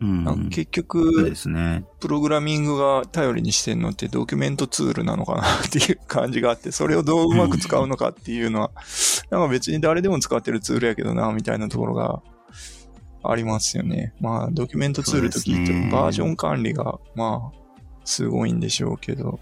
[0.00, 0.24] うん。
[0.24, 1.84] 結そうで局、すね。
[2.00, 8.70] プログラミングが頼りにしてんのってドキュメントツールなのかなっていう感じがあって、それをどううまく使うのかっていうのは、
[9.30, 12.22] なんか別に誰でも使ってるツールやけどな、みたいなところが
[13.22, 14.14] ありますよね。
[14.20, 17.58] まあ、ドキュメントツールと聞いてバージョン管理が、まあ、
[18.04, 19.40] すごいんでしょうけど、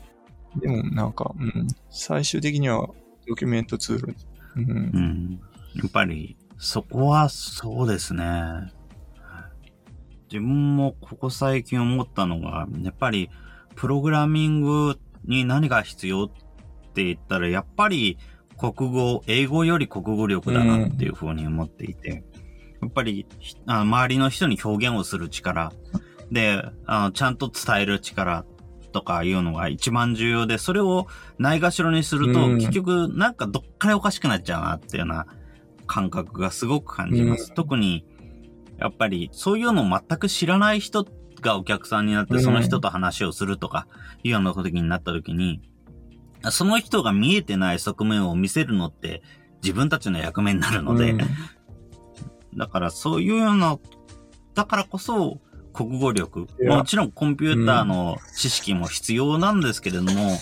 [0.56, 2.88] でもなんか、うん、最終的には
[3.26, 4.16] ドキュメントツール。
[4.56, 5.40] うんう、ん。
[5.74, 8.24] やっぱり、そこはそうですね。
[10.34, 13.30] 自分もここ最近思ったのが、やっぱり、
[13.76, 16.28] プログラミングに何が必要っ
[16.92, 18.18] て言ったら、やっぱり
[18.58, 22.24] 国語、英語より国語力だなっていうふうに思っていて、
[22.82, 25.72] やっぱりひあ周りの人に表現をする力、
[26.32, 28.44] で、あのちゃんと伝える力
[28.90, 31.06] とかいうのが一番重要で、それを
[31.38, 32.56] ないがしろにすると、うん。
[32.56, 35.26] 結局なんかどっかでおかしくなっちゃうなっていうような
[35.86, 37.50] 感覚がすごく感じます。
[37.50, 37.54] うん。
[37.54, 38.04] 特に、
[38.78, 41.06] やっぱりそういうのを全く知らない人
[41.40, 42.42] がお客さんになって、うん。
[42.42, 43.87] その人と話をするとか
[44.22, 45.60] いうような時になった時に、
[46.50, 49.22] その人が見えてない側面を見せるのって
[49.62, 51.18] 自分たちの役目になるので、うん。
[52.56, 53.78] だからそういうような、
[54.54, 55.40] だからこそ
[55.72, 60.38] 国語力、もちろんコンピューターの知識も必要なんですけれども、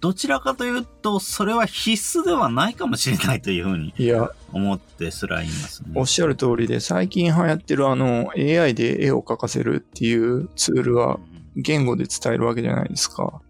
[0.00, 5.92] どちらかというと、それは必須ではないかもしれないというふうにいや、思ってすらいますね。
[5.94, 11.18] おっしゃる通りで、最近流行ってるあの AI で絵を描かせるっていうツールは
[11.56, 13.40] 言語で伝えるわけじゃないですか。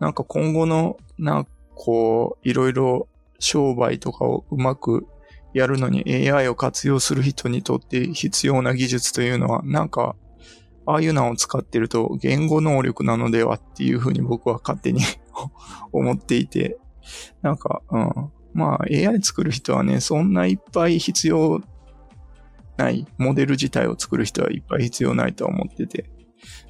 [0.00, 3.08] なんか今後の、なんかこう、いろいろ
[3.38, 5.06] 商売とかをうまく
[5.52, 10.16] やるのに AI を活用する人にとって必要な技術というのは、なんか、
[10.86, 15.00] ああいうのを使ってると言語能力なのではっていうふうに僕は勝手に
[15.92, 16.78] 思っていて、
[17.42, 18.32] なんか、うん。
[18.52, 21.60] まあ AI 作る人はね、そんないっぱい必要
[22.76, 26.10] ない、モデル自体を作る人はいっぱい必要ないとは思ってて、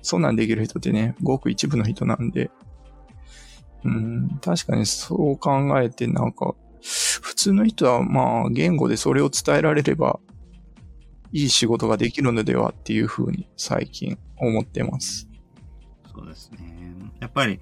[0.02, 2.50] そんなんできる人ってね、ごく一部の人なんで、
[3.84, 10.20] うん、確かにそう考えてなんか、普通の人はまあ言語でそれを伝えられれば、
[11.32, 15.28] いい仕事ができるのではっていうふうに最近思ってます。
[16.14, 16.58] そうですね。
[17.20, 17.60] やっぱり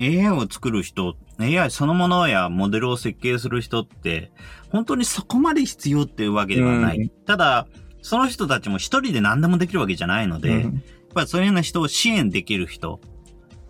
[0.00, 4.30] AI を作る人、AI そのものやモデルを設計する人って、
[4.70, 6.98] 本当にそこまで必要っていうわけではない。
[6.98, 7.66] うんただ、
[8.00, 10.82] その人たちも一人で何でもできるわけじゃないので、やっうん
[11.14, 13.00] ぱりそういうような人を支援できる人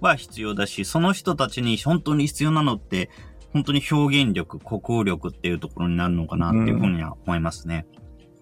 [0.01, 3.11] は必要だし、その人たちに本当に必要なのって、
[3.53, 7.87] 本当に表現力、国語力っていうところになるのかなっていうふうには思いますね。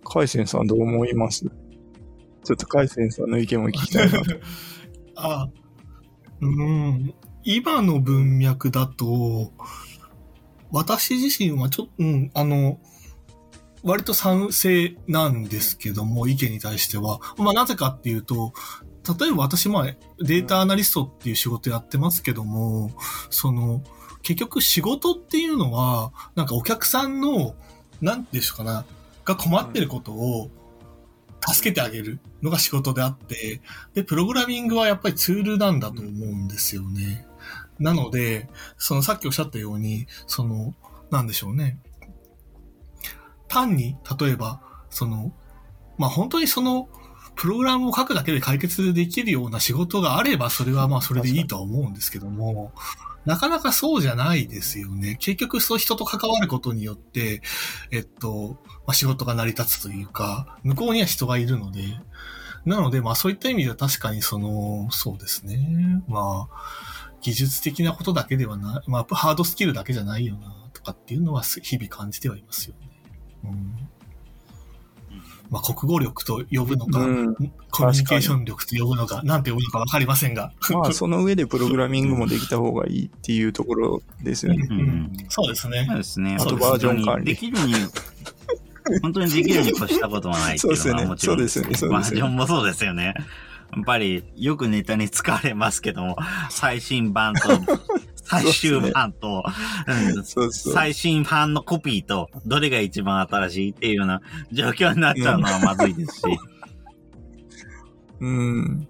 [0.05, 1.44] 海鮮さんどう思います？
[2.44, 4.18] ちょっと海鮮さんの意見も聞きたいな。
[5.16, 5.49] あ、
[6.40, 7.14] うん、
[7.48, 9.52] 今の文脈だと、
[10.72, 12.80] 私自身はちょっと、うん、あの、
[13.85, 17.20] 割と賛成なんですけども、意見に対しては。
[17.38, 18.52] まあなぜかっていうと、
[19.20, 22.90] 例えば私まあデータアナリストっていう仕事やってますけども、
[23.30, 23.80] その、
[24.22, 27.54] 結局仕事っていうのは、なんかお客さんの、
[28.00, 28.85] なんていうんでしょうかな、
[29.24, 30.50] が困ってることを
[31.48, 33.61] 助けてあげるのが仕事であって、
[33.94, 37.24] で、プログラミングはやっぱりツールなんだと思うんですよね。
[37.79, 40.75] なので、そのさっきおっしゃったように、その、
[41.11, 41.79] なんでしょうね。
[43.49, 44.61] 単に、例えば、
[44.91, 45.33] その、
[45.99, 46.89] まあ本当にその、
[47.35, 52.73] プログラムを書くだけで解決できるような仕事があれば、それはまあそれでいいとは思うんですけども、
[53.27, 55.17] なかなかそうじゃないですよね。
[55.21, 57.43] 結局そう人と関わることによって、
[57.91, 61.83] えっと、まあ、仕事が成り立つというか、向こうには人がいるので、
[62.65, 66.03] なのでまあそういった意味では確かにその、そうですね。
[66.09, 72.90] まあ、技術的なことだけではない、まあハードスキルだけじゃないよな、とかっていうのは日々感じてはいますよね。
[73.44, 73.88] うん。
[75.50, 77.35] まあ国語力と呼ぶのか、うん
[77.70, 80.52] コミュニケーション力と呼ぶのか、なんて呼ぶのかわかりませんが。
[80.70, 84.66] まあ、その上でプログラミングもできた方がいいっていうところですよね。
[84.70, 85.97] うんそうですねそう。
[85.97, 86.36] ですね。
[86.41, 87.74] あとバージョン管理できるに、
[89.03, 93.14] 本当にできるに越したことはないっていうのはもちろんそうですよねそうですよねバージョンもそうですよね。
[93.75, 96.17] やっぱり、よくネタに使われますけども、
[96.51, 97.41] 最新版と、
[98.14, 99.45] 最終版と。
[100.51, 104.21] 最新版のコピーと、どれが一番新しいっていうような
[104.53, 106.23] 状況になっちゃうのはまずいですし、
[108.21, 108.89] うん。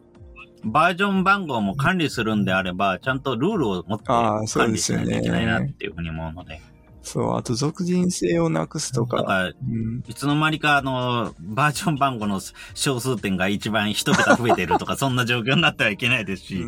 [0.64, 6.60] バージョン番号も管理するんであれば、ちゃんとルールを持って管理しないといけないなっていうふうに思うので。
[7.06, 9.18] そう、あと属人性をなくすとか。
[9.18, 12.40] だから、うん、いつの間にか、あの、バージョン番号の
[12.74, 16.66] 小数点が一番一桁増えてるとか、 そんな状況になってはいけないですし、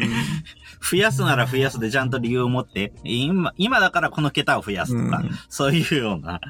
[0.80, 6.40] 増やすなら増やすでちゃんと理由を持って、今、今だからこの桁を増やすとか、うんそういうような、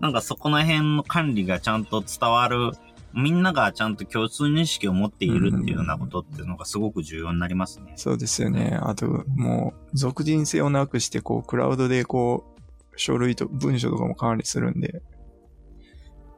[0.00, 2.70] なんかそこの辺の管理がちゃんと伝わる、
[3.12, 7.92] みんながちゃんと共通認識を持っているっていうようなことっていうのがすごく重要になりますね。
[7.96, 8.78] そうですよね。
[8.80, 12.51] あと、もう、属人性をなくして、こう、クラウドで、こう、
[12.96, 15.02] 書類と文書とかも管理するんで、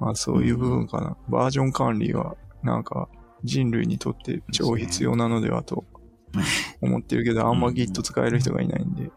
[0.00, 1.16] まあ、そういう部分かな。
[1.28, 3.08] バージョン管理は、なんか、
[3.44, 5.84] 人類にとって超必要なのではと
[6.80, 9.10] 思ってるけど、あんま Git 使える人がいないんで、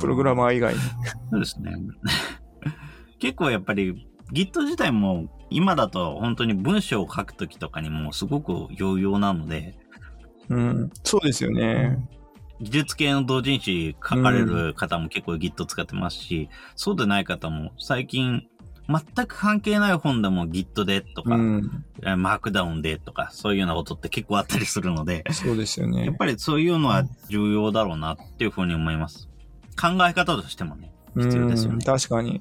[0.00, 0.80] プログラマー以外に。
[1.30, 1.74] そうですね。
[3.18, 9.78] 結構やっぱり Git 自体も今だと本当に文章を書くときとかにもすごく有用なので、
[10.48, 11.98] うん、そうですよね。
[12.62, 18.46] 技術系の同人誌書かれる方も結構 Git 使ってますし、そうでない方も最近
[18.88, 26.14] 全く関係ない本でも Git でとか、うん、えマークダウンでとか、そういうようなことって結構あったりするので、そうですよねやっ。
[26.14, 29.28] ぱりそういうのは重要だろうなっていうふうに思います。
[29.80, 30.92] 考え方としてもね。
[31.16, 32.40] 必要ですよねうん確かに。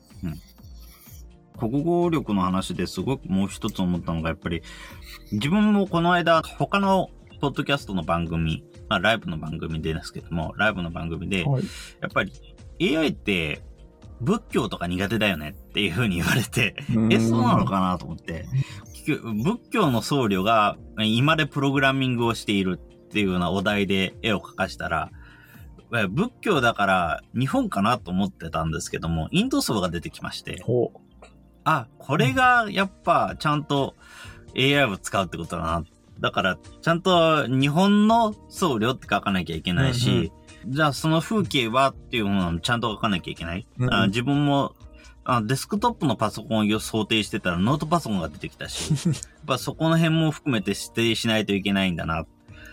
[1.58, 4.64] 国語力の話ですごくもう一つ思ったのが、やっぱり、
[5.32, 7.10] 自分もこの間、他の
[7.40, 11.64] ポッドキャストの番組、まあ、ライブの番組でですけども、ライブの番組で、はい。
[12.02, 12.34] やっぱり
[12.82, 13.62] AI って
[14.20, 18.48] 仏教とか苦手だよねっていう風に言われて、うんえ、そうなのかなと思って、
[19.06, 25.10] 仏教の僧侶が今でプログラミングをしているっていうようなお題で絵を描かしたら、
[25.96, 30.92] え仏教だから日本かなと思ってたんですけども、インド層が出てきまして、ほ
[31.64, 33.96] あ、これがやっぱちゃんと
[34.58, 35.84] AI を使うってことだな。
[36.22, 40.32] だから、ちゃんと日本の僧侶って書かなきゃいけないし、
[40.68, 43.68] じゃあその風景はっていうものをちゃんと書かなきゃいけない。
[43.80, 44.76] うんあ自分も
[45.24, 49.16] あデスクトップのパソコンを想定してたらノートパソコンが出てきたし、 やっ
[49.46, 52.26] ぱそこの辺も含めて指定しないといけないんだな。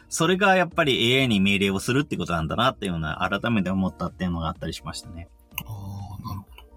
[0.09, 5.29] それがやっぱり AI に命令をするってことなんだなっていうのは改めて思ったっていうのがあったりしましたね。
[5.67, 5.71] あ
[6.19, 6.69] あ、なるほど。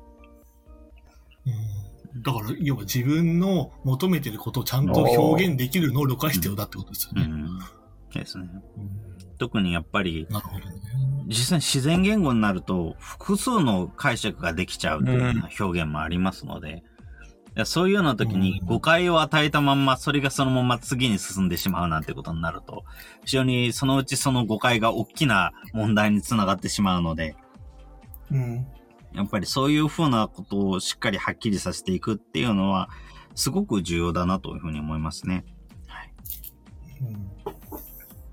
[1.47, 1.53] うん、
[2.15, 7.23] だから、要は自分の求めてることをちゃんと表現できる能力が必要だってことですよね。
[7.23, 7.59] うん。
[8.13, 8.49] ですね。
[8.77, 10.75] うん特にやっぱり、なるほどね。
[11.25, 16.83] 実際に自然言語になると複数の解釈ができちゃうというような表現もありますので、
[17.65, 22.83] そういうような時にうん誤解を与えたまんま、それがそのまま次に進んでしまうなんてことになると、
[23.25, 27.35] 非常にそのうちその誤解が大きな問題につながってしまうので、
[28.29, 28.67] うん。
[29.13, 32.89] やっぱりそういうふうなことをしっかりはっきりさせていくっていうのは、
[33.35, 35.45] すごく重要だなというふうに思いますね。
[37.01, 37.31] うん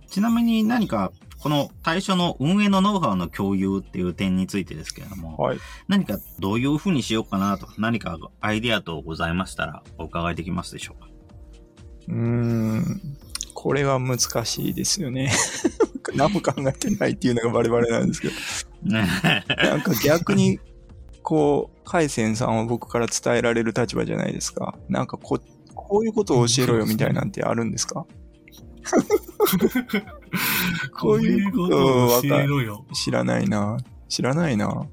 [0.08, 5.42] ちなみに何か、この対象の運営のノウハウの共有っていう点についてですけれども、う。
[5.42, 5.58] はい。
[5.86, 11.08] 何かどういうふうにしようかなと、何かアイデア等ございましたらお伺いできますでしょうか？
[12.08, 13.00] うーん。
[13.54, 15.30] これは難しいですよね。
[16.16, 18.34] 何も考えてないっていうのがバレバレなんですけど。
[18.82, 19.06] ね
[19.48, 20.58] なんか逆に、
[21.28, 24.78] こう、海鮮さんは僕から伝えられる立場じゃないですか。
[24.88, 25.38] なんかこ、
[25.74, 28.06] こういうことを教えろよみたいなんてあるんですか？
[30.98, 32.86] こういうことを教えろよ。
[32.94, 33.76] 知らないな。
[34.08, 34.86] 知らないな。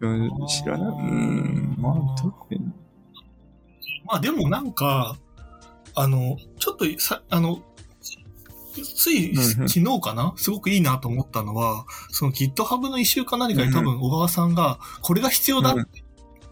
[0.00, 0.88] うん、知らない。
[0.88, 2.60] うん、まあ、特に。
[4.06, 5.16] まあでもなんか、
[5.94, 7.60] あの、ちょっとさ、あの、
[8.82, 10.34] つい昨日かな？
[10.36, 15.86] すごくいいなと思ったのは、その GitHub の一週か何かに多分小川さんが、これが必要だ、うん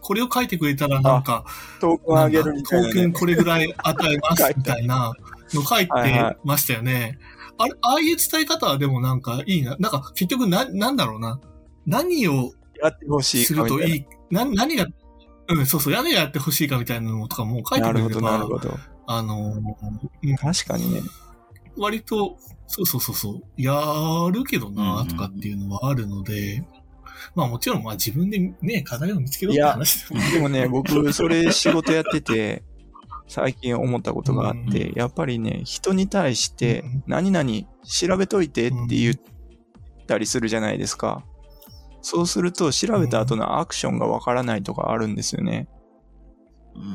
[0.05, 1.45] これを書いてくれたらなんか、
[1.79, 2.93] トークンあげるみたいな、ね。
[2.93, 5.13] トークンこれぐらい与えますみたいな
[5.53, 7.17] の書いてましたよね。
[7.57, 9.77] あれ、ああいう伝え方はでもなんかいいな。
[9.79, 11.39] なんか結局な、なんだろうな。
[11.85, 12.51] 何を
[12.81, 13.53] やってほしいす。
[13.53, 14.87] るといい、な、何が、
[15.47, 18.77] うん、そうそう、何がやってほしいかみたいなのとかも書いてくれれなるほど、なるば、ほど。
[19.07, 21.01] あの、うん確かにね。
[21.77, 23.73] 割と、そうそうそうそう、や
[24.31, 25.07] るけどうんうなん。
[25.07, 26.65] とかっていうのはあるので、
[27.35, 30.31] まあもちろんまあ自分でね、課題を見つけろって話でも。
[30.31, 32.63] でもね、僕、それ仕事やってて、
[33.27, 37.49] 最近思ったことがあって、やっぱりね、人に対してうん、何々
[37.83, 39.15] 調べといてって言っ
[40.07, 41.23] たりするじゃないですか。
[42.01, 45.67] そうすると、調べた後のアクションがわからないとかあるんですよね。
[46.75, 46.85] で、は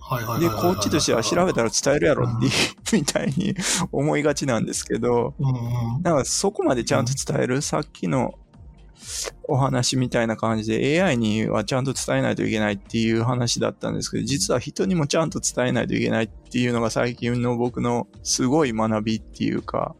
[0.00, 2.52] いはいはいはいこっちとしては調べたら伝えるやろっていう、
[2.92, 3.54] みたいに
[3.92, 8.34] 思いがちなんですけど、うんうんだからそこまでちゃんと伝える、さっきの
[9.44, 19.94] お話みたいな感じで AI にはちゃんと伝えないといけないっていう話だったんですけど、実は人にもちゃんと伝えないといけないっていうのが最近の僕のすごい学びっていうか、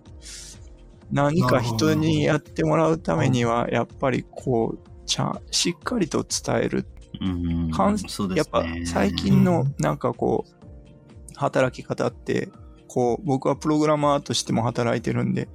[1.12, 6.86] 何か人にやってもらうためには、やっぱりこう、ちゃん、しっかりと伝える。
[7.20, 8.64] うんかんそうでやっぱ。
[8.86, 12.50] 最近のなんかこう、働き方って、
[12.88, 15.48] こう、僕はプログラマーとしても働いてるんで、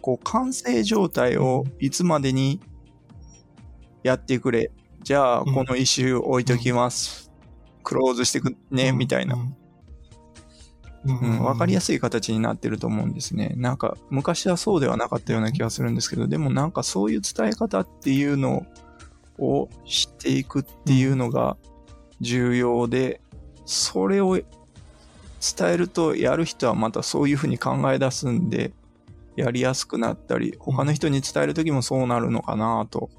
[0.00, 2.60] こう、完成状態をいつまでに
[4.02, 4.70] やってくれ。
[5.02, 7.30] じゃあ、うんこの一周置いときます。
[7.82, 9.36] クローズしてくね、みたいな。
[9.36, 9.56] うん。
[11.06, 13.52] うん、わかりやすすい形になってると思うんですね。
[13.56, 18.66] なんか、昔はそうではなかったような気がするんですけど、でもなんかそういう伝え方っていうの
[19.38, 21.56] を知っていくっていうのが
[22.20, 23.20] 重要で、
[23.66, 24.44] それを伝
[25.70, 28.72] えるとやる人はまたそういうふうに考え出すんで、
[29.36, 33.10] やりやすくなったり、他の人に伝えるときもそうなるのかなと。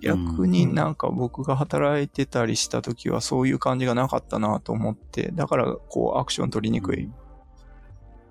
[0.00, 7.08] 逆になんか僕が働いてたりした時はそういう感じがなかったなと思って、だからこうアクション取りにくい。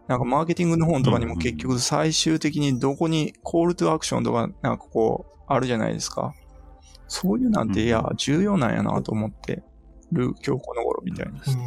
[0.08, 6.34] なんかマーケティングの本とかにも結局最終的にどこにコールトゥアクションとかなんかこうあるじゃないですか。
[7.08, 9.64] そういうなんていや重要なんやなと思って
[10.12, 11.58] る今日この頃みたいです。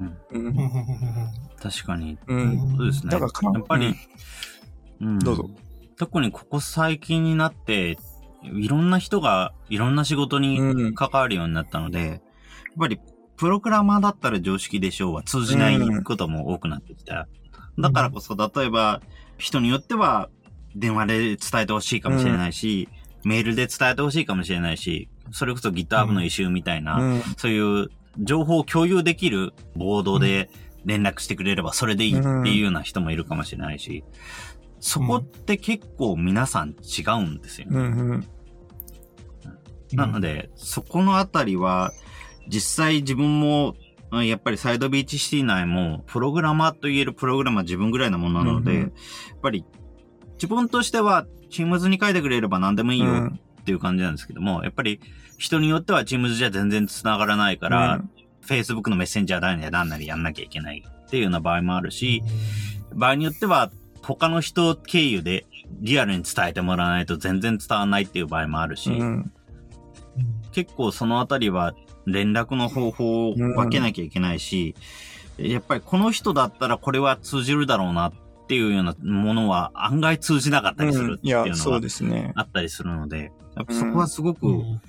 [0.00, 0.54] うん。
[1.60, 2.18] 確かに。
[2.26, 2.76] うん。
[2.76, 3.10] そうですね。
[3.10, 3.94] だからかやっぱり、
[5.00, 5.50] うんどうぞ。
[5.96, 7.98] 特にここ最近になって、
[8.42, 12.20] いろんな人がいろんな仕事にうん関わるようになったので、やっ
[12.78, 13.00] ぱり
[13.38, 17.28] プログラマーだったら常識でしょうは通じないことも多くなってきた。
[17.78, 19.00] だからこそ、例えば
[19.38, 20.28] 人によっては
[20.74, 22.88] 電話で伝えてほしいかもしれないし、
[23.24, 27.22] メールで伝えてほしいかもしれないし、それこそ GitHub のイシューみたいな、うん。
[27.36, 30.50] そういう情報を共有できるボードで
[30.84, 34.04] 連絡してくれればそれでいいっていうような人もいるかもしれないし、
[34.80, 37.78] そこって結構皆さん違うんですよね。
[37.78, 38.10] うん。
[38.10, 38.28] うん。
[39.92, 41.92] なので、そこのあたりは、
[42.48, 43.74] 実際自分も、
[44.10, 48.82] うんやっぱりサイドビーチシティ内も、プログラマーと言えるプログラマー自分ぐらいなものなので、うんうん。
[48.84, 48.92] やっ
[49.42, 49.66] ぱり、
[50.34, 53.30] 自分としては、Teams に書いてくれれば何でもいいよ
[53.60, 55.00] っていう感じなんですけども、やっぱり、
[55.36, 58.02] 人によっては Teams じゃ全然繋がらないから、
[58.46, 62.22] Facebook のメッセンジャー何や何なりやんなきゃいけないっていうような場合もあるし、
[62.94, 63.70] 場合によっては
[64.02, 65.46] 他の人経由で
[65.80, 69.32] リアルに伝えてもらわないと全然伝わらないっていう場合もあるし、うん。
[70.52, 71.74] 結構そのあたりは
[72.12, 74.74] 連絡の方法を分けなきゃいけないし、
[75.38, 78.12] やっぱりこの人だったらこれは通じるだろうなっ
[78.48, 82.32] ていうようなものは案外通じなかったりするっていうのがそうですね。
[82.34, 84.80] あったりするので、やっぱそこはすごく、うん。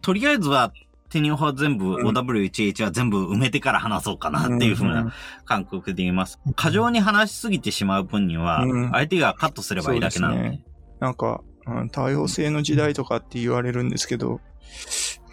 [0.00, 0.72] とりあえずは
[1.10, 5.12] テニオ派全部、うん OW11 は全部埋めてから話そうかなっていうふうな
[5.44, 6.38] 感覚で言います。
[6.54, 10.40] 過剰に話しすぎてしまう分にはうん、相手がカットすればいいだけなので。
[10.40, 10.64] そうですね。
[11.00, 14.40] なんか、うん多様性の時代とかって言われるんですけど、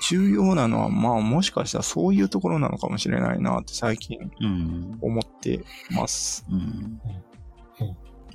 [0.10, 4.98] 重要なのは、まあもしかしたらそういうところなのかもしれないなって最近うん。
[5.02, 6.46] 思ってます。
[6.50, 7.02] うんうん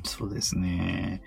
[0.04, 1.22] そうですね。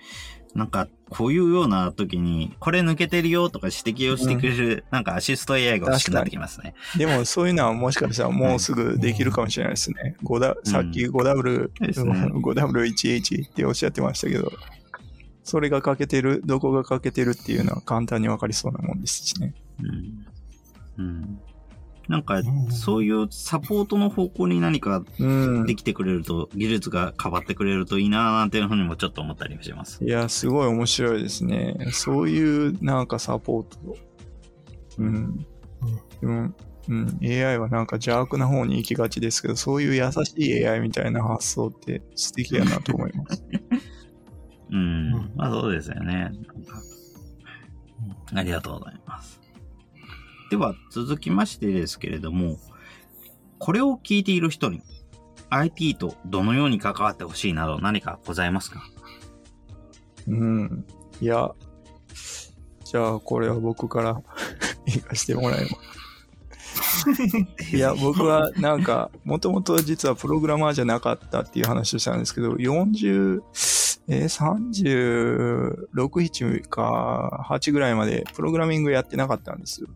[0.56, 6.76] なんか、こういうような時に、これ抜けてるよとか指摘をしてくれる、なんかアシスト AI が欲しくなってきますね。
[6.98, 10.16] でもそういうのはもしかしたらもうすぐできるかもしれないですね。
[10.24, 14.52] 5さっき 5W、ですね 5W11 っておっしゃってましたけど、
[15.44, 19.56] それが欠けてる、どこが欠けてるっていうのは簡単にわかりそうなもんですしね。
[19.82, 20.26] うん。
[20.98, 21.42] うん。
[22.10, 25.76] なんかん、そういうサポートの方向に何かうんで。
[25.76, 30.04] きてくれると、技術が変わってくれるといいなーなんていうふうにもちょっと思ったりします。
[30.04, 31.76] いや、すごい面白いですね。
[31.92, 33.98] そういうなんかサポート。
[34.98, 35.46] うん。
[36.22, 36.56] うん。
[36.90, 43.44] うん、AI はなんか邪悪な方に行きがちですけど、そういう優しい AI みたいな発想って素敵やなと思います。
[44.70, 44.78] うん。
[44.78, 44.80] う
[45.20, 46.32] んまあそうですよね。
[48.34, 49.43] ありがとうございます。
[50.54, 52.60] では、続きましてですけれども、
[53.58, 54.84] これを聞いている人に
[55.50, 58.84] IT とどのように関わってほしいなど何かございますか？
[60.28, 60.86] うん。
[61.20, 61.50] いや、
[62.86, 64.22] じゃあこれは僕から
[64.86, 65.70] 行かしてもらいま
[66.76, 67.76] す。
[67.76, 73.42] いや、僕はなんか、もともと実はプログラマーじゃなかったっていう話をしたんですけど、40、
[74.08, 79.88] えー、36、7か8ぐらいまでプログラミングやってなかったんですよ。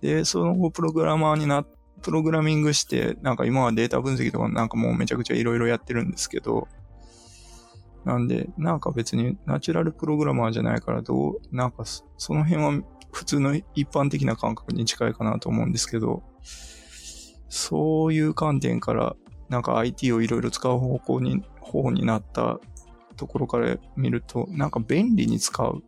[0.00, 1.64] で、その後プログラマーにな
[2.02, 6.68] プログラミングして、なんか今はデータ分析とかなんかもうめちゃくちゃいろいろやってるんですけど、
[8.04, 12.82] なんで、なんか別にナチュラルプログラマーじゃないからどう、なんかそその辺は
[13.12, 16.22] 普通の一般的な感覚に近いかなと思うんですけど、
[17.48, 19.16] そういう観点から、
[19.48, 22.60] なんか IT をいろいろ使う方向に、方になった
[23.16, 25.82] ところから見ると、なんか便利に使う。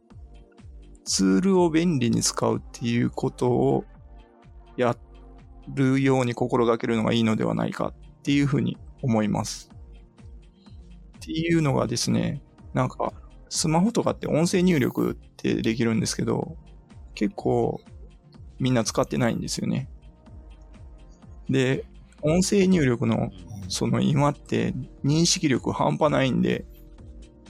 [1.04, 3.84] ツールを便利に使うっていうことを
[4.80, 4.96] や
[5.68, 9.70] るように心がけるのがいいのではないかっていうふうに思います。
[11.16, 13.12] っていうのがですね、なんか、
[13.50, 16.56] スマホとかって音声入力ってできるんですけど、
[17.14, 17.80] 結構
[18.58, 19.90] みんな使ってないんですよね。
[21.48, 21.84] で、
[22.22, 23.30] 音声入力の
[23.68, 24.74] その今って
[25.04, 26.64] 認識力半端ないんで、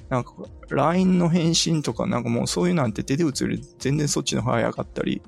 [0.09, 0.33] なんか
[0.71, 5.23] LINE の返信とかなんかもうそういうなんて手で打つより全然そっちの方が早かったり、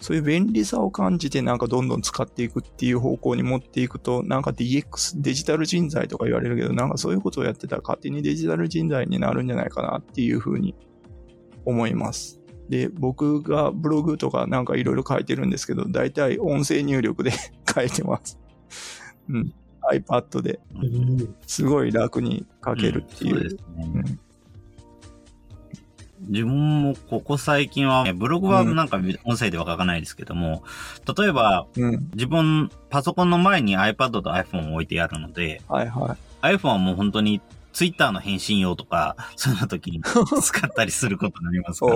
[0.00, 10.74] そういう便利さを感じてなんかどんどん使っていくっていう方向に持っていくと、なんか DX、デジタル人材とか言われるけど、なんかそういうことをやってたら勝手にデジタル人材になるんじゃないかなっていうふうに
[11.64, 12.40] 思います。
[12.68, 17.32] で、僕がブログとかなんかいろいろ書いてるんですけど、大体音声入力で
[17.74, 18.38] 書いてます。
[19.28, 19.52] うん。
[19.90, 23.36] iPad でうんすごい楽に書けるっていう。
[23.36, 24.20] んそうですねうん
[26.22, 30.62] 自分もここ最近は、ブログはなんか音声では書かないですけども、
[31.18, 32.10] 例えばうん。
[32.14, 37.40] 自分パソコンの前に iPad と iPhone を置いてあるので、はいは iPhone はもう本当に
[37.72, 40.00] Twitter の返信用とか、そういうの時に
[40.42, 41.94] 使ったりすることになりますから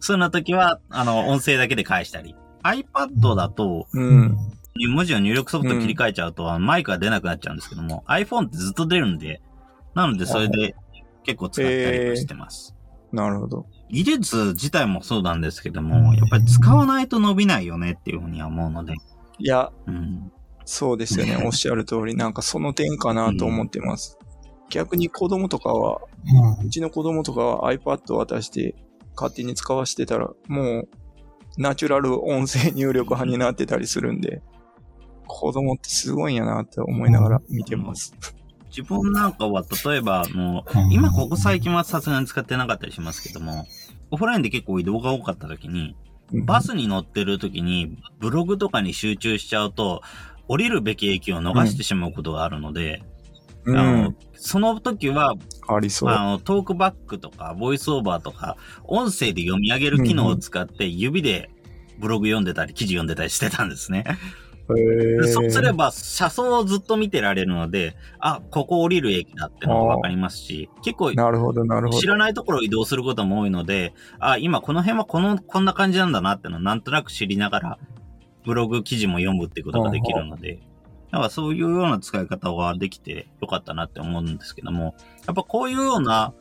[0.00, 2.34] そういうの時は、あの、音声だけで返したり。
[2.62, 9.42] iPad だと、文字を入力ソフト切り替えちゃうと、マイクが出なくなっちゃうんですけども、iPhone ってずっと出るんで、
[9.94, 10.74] なのでそれで
[11.24, 12.74] 結構使ったりしてます。
[13.12, 13.66] なるほど。
[13.90, 18.94] 技術自体もそうなんですけども、やっぱり使わないと伸びないよねっていうふうには思うので、
[19.38, 20.32] いや、うん。
[20.64, 21.36] そうですよね。
[21.44, 24.18] おっしゃる通り、なんかその点かなと思ってます。
[24.68, 26.00] 逆に子供とかは、
[26.60, 28.76] うんうちの子供とかは iPad を渡して
[29.16, 30.88] 勝手に使わせてたら、もう
[31.58, 34.42] ナチュラル音声入力派になってたりするんで、
[35.26, 38.14] 子供ってすごいんやなって思いながら見てます。
[38.70, 43.66] 自分なんかは、例えば、もううん、今ここ最近はさすがに使ってなかったりしますけども、
[44.10, 45.96] オフラインで結構移動が多かった時に、
[46.32, 50.02] バスに乗ってる時に、ブログとかに集中しちゃうと、
[50.48, 53.02] 降りるべき駅を逃してしまうことがあるので、
[53.64, 54.16] うあのん。
[54.34, 55.34] その時は、
[55.68, 56.10] ありそう。
[56.10, 61.50] あの、トークバックとか、ボイスオーバーとか、音声で読み上げる機能を使って、指で
[61.98, 64.04] ブログ読んでたり、記事読んでたりしてたんですね。
[65.32, 71.98] そうすれば、車窓をずっと見てられるので、あ、ここ降りる駅だってのがわかりますし、結構、なるほど、なるほど。
[71.98, 77.78] 知らないところを移動することも多いので、あ、今この辺はこの、こんな感じなんだなってのをなんとなく知りながら、
[78.44, 80.60] ブログ記事も読むってことができるので、
[81.10, 84.94] だからそういうような使い方はできてよかったなって思うんですけども、
[85.26, 86.32] やっぱこういうような。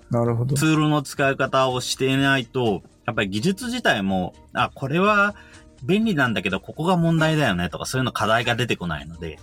[0.56, 5.34] ツールの使い方をしていないと、やっぱり技術自体も、あ、これは
[5.84, 9.40] 便利なんだけど、ここが問題だよねとか、そういうの課題が出てこないので、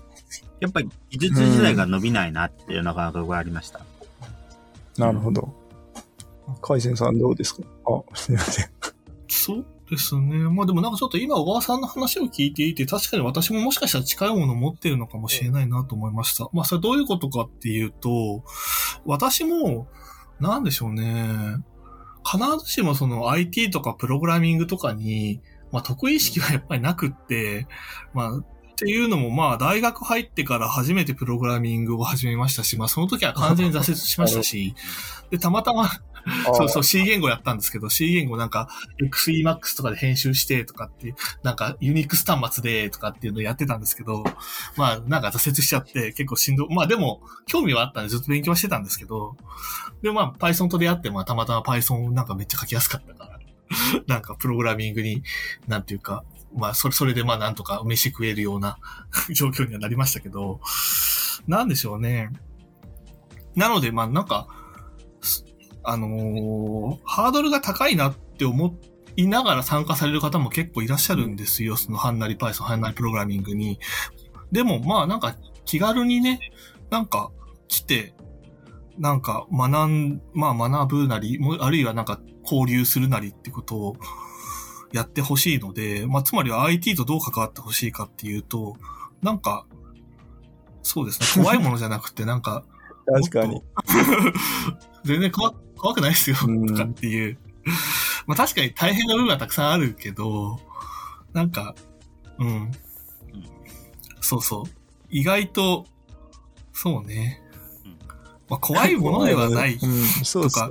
[0.61, 3.81] やっぱり技術自体が伸びないなっていうのが感覚がありました。
[4.99, 5.55] なるほど。
[6.63, 7.63] 海鮮さんどうですか？
[7.87, 8.71] あ、すみません。
[9.29, 10.39] そうですね。
[10.39, 16.49] まあでもなんかちょっと今小川さんの話を聞いていて、確かに私ももしかしたら近いものを持ってるのかもしれないなと思いました。
[16.53, 18.43] まあそれどういうことかっていうと、
[19.05, 19.89] 私も、
[20.41, 21.57] なんでしょうね。
[22.25, 25.41] 必ずしもその IT とかプログラミングとかに、
[25.73, 27.67] まあ得意意識はやっぱりなくって、
[28.13, 28.45] まあっ
[28.79, 34.75] ていうのもまあ大学入ってから初めてプログラミングを始めましたし、まあその時は完全に挫折しましたし、
[35.31, 35.91] で、たまたま
[36.53, 38.69] そうそう、C 言語やったんですけど、C 言語なんか、
[39.01, 44.25] XEMAX とかで編集してとかっていう、なんか、ユニックス端末でとかっていうのをやってたんですけど、
[44.77, 49.37] まあ、なんか挫折しちゃって、結構しんど、まあでも、興味はあったんでずっと勉強はしてたんですけど、
[50.03, 53.36] で、まあ、Python と出会って、まあ、たまたま Python なんかめっちゃ書きやすかったから、
[54.07, 55.23] なんか、プログラミングに、
[55.67, 58.79] なんていうか、まあ、それ、それでまあ、なんとか飯食えるような
[59.35, 60.61] 状況にはなりましたけど、
[61.47, 62.31] なんでしょうね。
[63.55, 64.49] なので、まあ、なんか、
[65.89, 68.77] あのーハードルが高いなって思
[69.17, 71.77] いながら参加される方も結構いらっしゃるんですよ。
[71.77, 73.79] そのハンナリ Python、ハンナリプログラミングに。
[74.51, 76.41] でも、まあなんか気軽にね、
[76.91, 77.31] なんか
[77.69, 78.15] 来て、
[78.99, 83.97] なんか学ん、まあ学ぶなり、もあるいはなんか交流するなりってことを
[84.93, 88.77] やってほしいので、まあつまりは IT とどう関わってほしいかっていうと、
[89.23, 89.67] なんか、
[90.83, 92.65] そうですね、 怖いものじゃなくて、なんか、
[93.07, 93.63] 確かに。
[95.05, 97.39] 全然怖怖くないですよ、うんとかっていう。
[98.27, 100.61] まあ確かに大変な部分はたくさんあるけど、
[101.33, 101.75] なんか、
[102.39, 102.71] うん。
[104.21, 104.71] そうそう。
[105.11, 105.87] 意外と、
[106.73, 107.46] そうねうん。
[108.49, 110.71] まあ怖いものではないうん、そうか。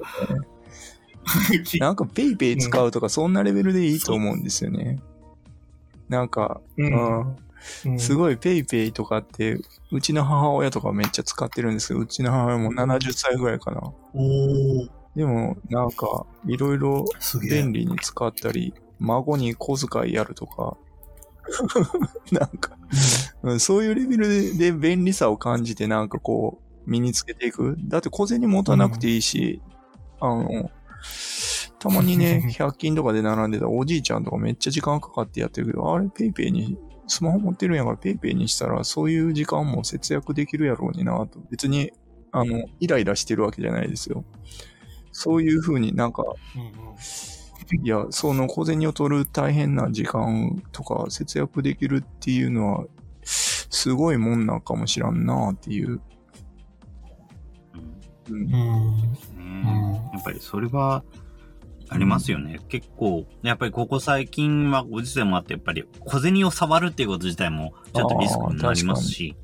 [1.65, 4.99] きなんかペイペイ使うとかそんなレベルでいいと思うんですよね。
[6.07, 6.83] なんか、う。
[6.83, 7.19] うんん。
[7.85, 9.59] うんすごいペイペイとかって、
[9.91, 13.81] うちの母親とかめっちゃ使ってるんですけど、うちの母親も70歳ぐらいかな。
[14.13, 17.05] おーでも、なんか、いろいろ。
[17.49, 20.77] 便利に使ったり、孫に小遣いやるとか、
[22.31, 22.77] なんか、
[23.43, 27.75] うん、そういうレベルでで便利さを感じてなんかこう、身につけていく。
[27.79, 29.61] だって小銭持たなくていいし、
[30.19, 30.71] あの、
[31.79, 36.77] たまにね、100均とかで並んでたおじいちゃんとかめっちゃ時間かかってやってるけど、あれペイペイに、
[37.07, 41.39] スマホ持ってるんやからペイペイにしたら、そういう時間も節約できるやろうになと。
[41.51, 41.91] 別に、
[42.31, 44.25] あの、イライラしてるわけじゃないですよ。
[45.11, 46.23] そういう風になんか、
[46.55, 46.69] うんうん
[47.83, 52.85] いや、その小銭を取る大変な時間とか節約できるっていうのは、
[53.23, 55.99] すごいもんなんかもしらんなっていう。
[58.29, 59.93] うん。
[60.13, 61.03] やっぱりそれは
[61.89, 62.59] ありますよね。
[62.69, 69.35] 結構、やっぱりここ最近はご時世もあって、やっぱり小銭を触るっていうこと自体もちょっとリスクになりますし、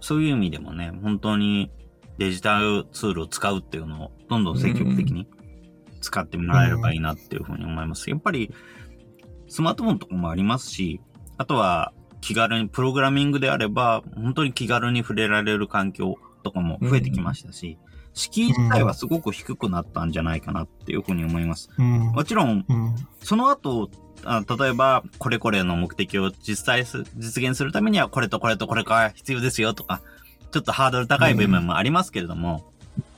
[0.00, 1.70] そういう意味でもね、本当に
[2.18, 5.28] デジタルツールを使うっていうのをどんどん積極的に
[6.00, 8.10] 使ってもらえればいいなっていうふうに思います。
[8.10, 8.52] やっぱり
[9.48, 11.00] スマートフォンとかもありますし、
[11.36, 17.78] あとは気軽にプログラミングであれば、本当に気軽に触れられる環境とかも増えてきましたし、
[18.14, 21.70] 敷居自体はすごく低くなったんじゃないかなっていうふうに思います。
[21.78, 22.12] うん。
[22.12, 22.94] もちろん、うん。
[23.22, 23.90] その後、
[24.24, 30.02] あ例えば、これこれの目的を実際す、実現するためには、これとこれとこれが必要ですよとか、
[30.50, 32.70] ちょっとハードル高い部分もありますけれども、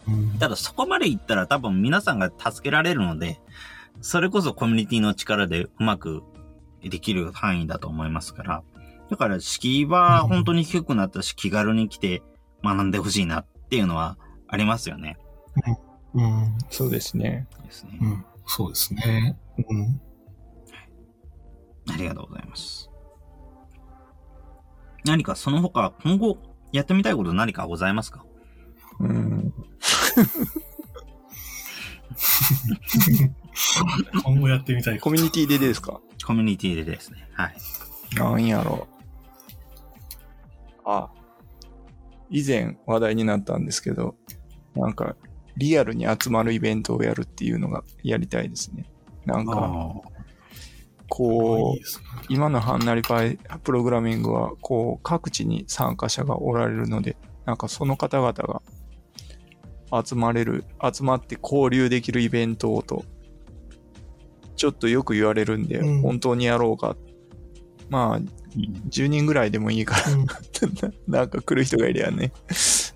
[0.07, 0.39] うん。
[0.39, 3.41] ただそこまでいったら多分皆さんが助けられるので、
[4.01, 6.23] それこそコミュニティの力でうまく
[6.83, 8.63] できる範囲だと思いますから、
[9.11, 12.23] だから敷居は本当に低くなったし、気軽に来て
[12.65, 14.17] 学んでほしいなっていうのは
[14.49, 15.19] ありますよね。
[16.15, 17.47] うんそうですね。
[17.65, 18.05] ですねう。
[18.07, 19.39] んそうですね。
[19.69, 20.01] うん
[21.93, 22.91] ありがとうございます。
[25.05, 26.39] 何かその他、今後
[26.73, 28.25] やってみたいこと何かございますか？
[29.01, 29.53] うん。
[34.25, 36.01] 今後やってみたいコミュニティでですか？
[36.25, 37.29] コミュニティでですね。
[37.35, 37.57] はい。
[38.15, 38.87] なんやろ
[40.87, 41.11] あ、
[42.31, 44.15] 以前話題になったんですけど、
[44.75, 45.17] なんか、
[45.57, 48.85] リアルに集まるイベントをやるっていうのがやりたいですね。
[49.25, 50.15] なんか、あ
[51.09, 58.63] こう今のハンナリパイプログラミングは、こう、各地に参加者がおられるので、なんかその方々が
[60.05, 63.05] 集まれる、集まって交流できるイベントをと、
[64.57, 66.97] ちょっとよく言われるんで、うん本当にやろうか。
[67.91, 68.21] まあ、
[68.57, 70.27] 10人ぐらいでもいいから、うん
[71.09, 72.33] なんか来る人がいりゃね、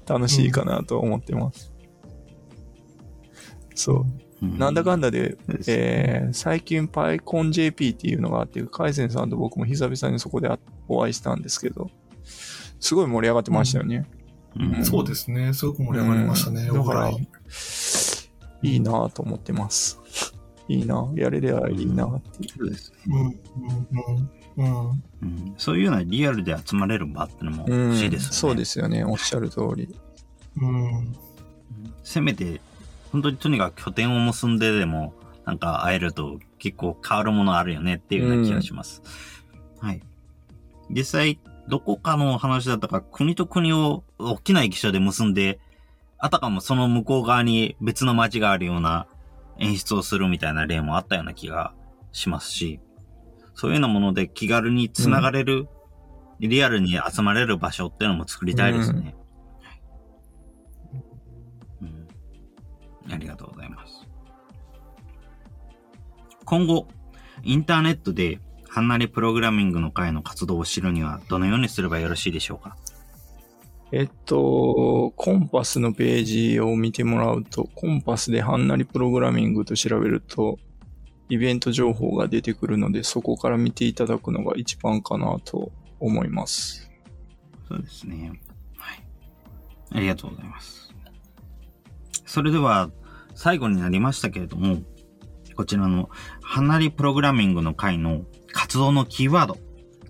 [0.06, 1.72] 楽しいかなと思ってます。
[3.74, 4.04] そ
[4.40, 4.46] う。
[4.58, 5.36] なんだかんだで、
[5.66, 11.90] えー最近 PyConJP っていうのがあって、カイセンさんと僕も久々にそこであお会いしたんですけど、
[12.80, 14.06] すごい盛り上がってましたよね。
[14.56, 15.52] うんそうですね。
[15.52, 16.68] すごく盛り上がりましたね。
[16.70, 20.00] うんだからいいなぁと思ってます。
[20.68, 22.50] いいなやれりゃいいなっていう。
[22.58, 22.98] そうですね。
[23.08, 23.28] うんうん
[24.16, 28.34] うんうんうんそういうようなリアルで集まれる場ってのもうん欲しいですよね。
[28.34, 29.04] そうですよね。
[29.04, 29.88] おっしゃる通り。
[30.60, 31.16] うん
[32.02, 32.60] せめて、
[33.12, 39.02] 本当にとにかく拠点を結んででも、なんか会えると結構変わるものあるよねっていうような気がします。
[39.80, 40.02] はい。
[40.90, 41.38] 実際、
[41.68, 45.60] どこかの話だったか、国と国を大きな駅舎で結んで、
[46.18, 49.06] あたかもその向こう側に別の街があるような
[49.58, 51.72] 演出をするみたいな例もあったような気が
[52.12, 52.80] しますし、
[53.60, 55.66] そういうようなもので気軽に繋がれる、
[56.38, 59.16] リアルに集まれる場所っていうのも作りたいですね。
[61.82, 64.06] うん、ありがとうございます。
[66.44, 66.86] 今後、
[67.42, 72.76] インターネットで、ハンナリプログラミングの会の活動を知るには、どのようにすればよろしいでしょうか？
[73.90, 80.58] えっと、コンパスのページを見てもらうと、コンパスでハンナリプログラミングと調べると、
[81.28, 86.90] イベント情報が出てくるので、そこから見ていただくのが一番かなと思います。
[87.68, 88.40] そうですね。
[88.76, 89.04] はい。
[89.92, 90.94] ありがとうございます。
[92.24, 92.90] それでは、
[93.34, 94.82] 最後になりましたけれども、
[95.54, 96.08] こちらの、
[96.40, 98.22] ハンナリプログラミングの会の
[98.52, 99.58] 活動のキーワード、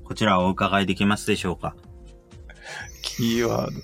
[0.04, 1.74] こちらをお伺いできますでしょうか？
[3.02, 3.80] キーワード。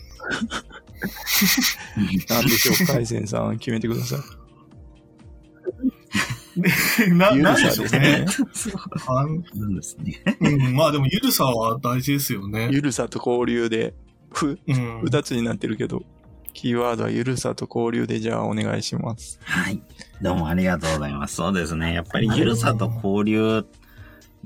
[2.34, 4.43] なんでしょう、カイセンさん決めてください。
[7.14, 8.26] な、なんでしょうねね。。
[9.08, 10.22] あんそうですね。
[10.40, 12.68] うん、まあでも、ゆるさは大事ですよね。
[12.70, 13.94] ゆるさと交流で、
[14.32, 15.00] ふ、うん。
[15.02, 16.02] 二つになってるけど、
[16.54, 19.40] キーワードはゆるさと交流でじゃあお願いします。
[19.42, 19.80] はい。
[20.22, 21.34] どうもありがとうございます。
[21.34, 21.92] そうですね。
[21.92, 23.66] やっぱりゆるさと交流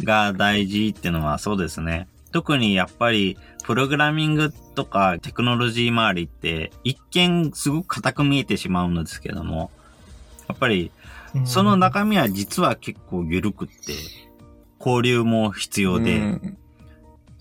[0.03, 2.09] が大事っていうのはそうですね。
[2.33, 9.71] 特にやっぱりプログラミングとかテクノロジー周りって一見すごく固く見えてしまうんですけども、
[10.49, 10.91] やっぱり
[11.35, 13.75] うんその中身は実は結構緩くって、
[14.79, 16.59] 交流も必要で、うん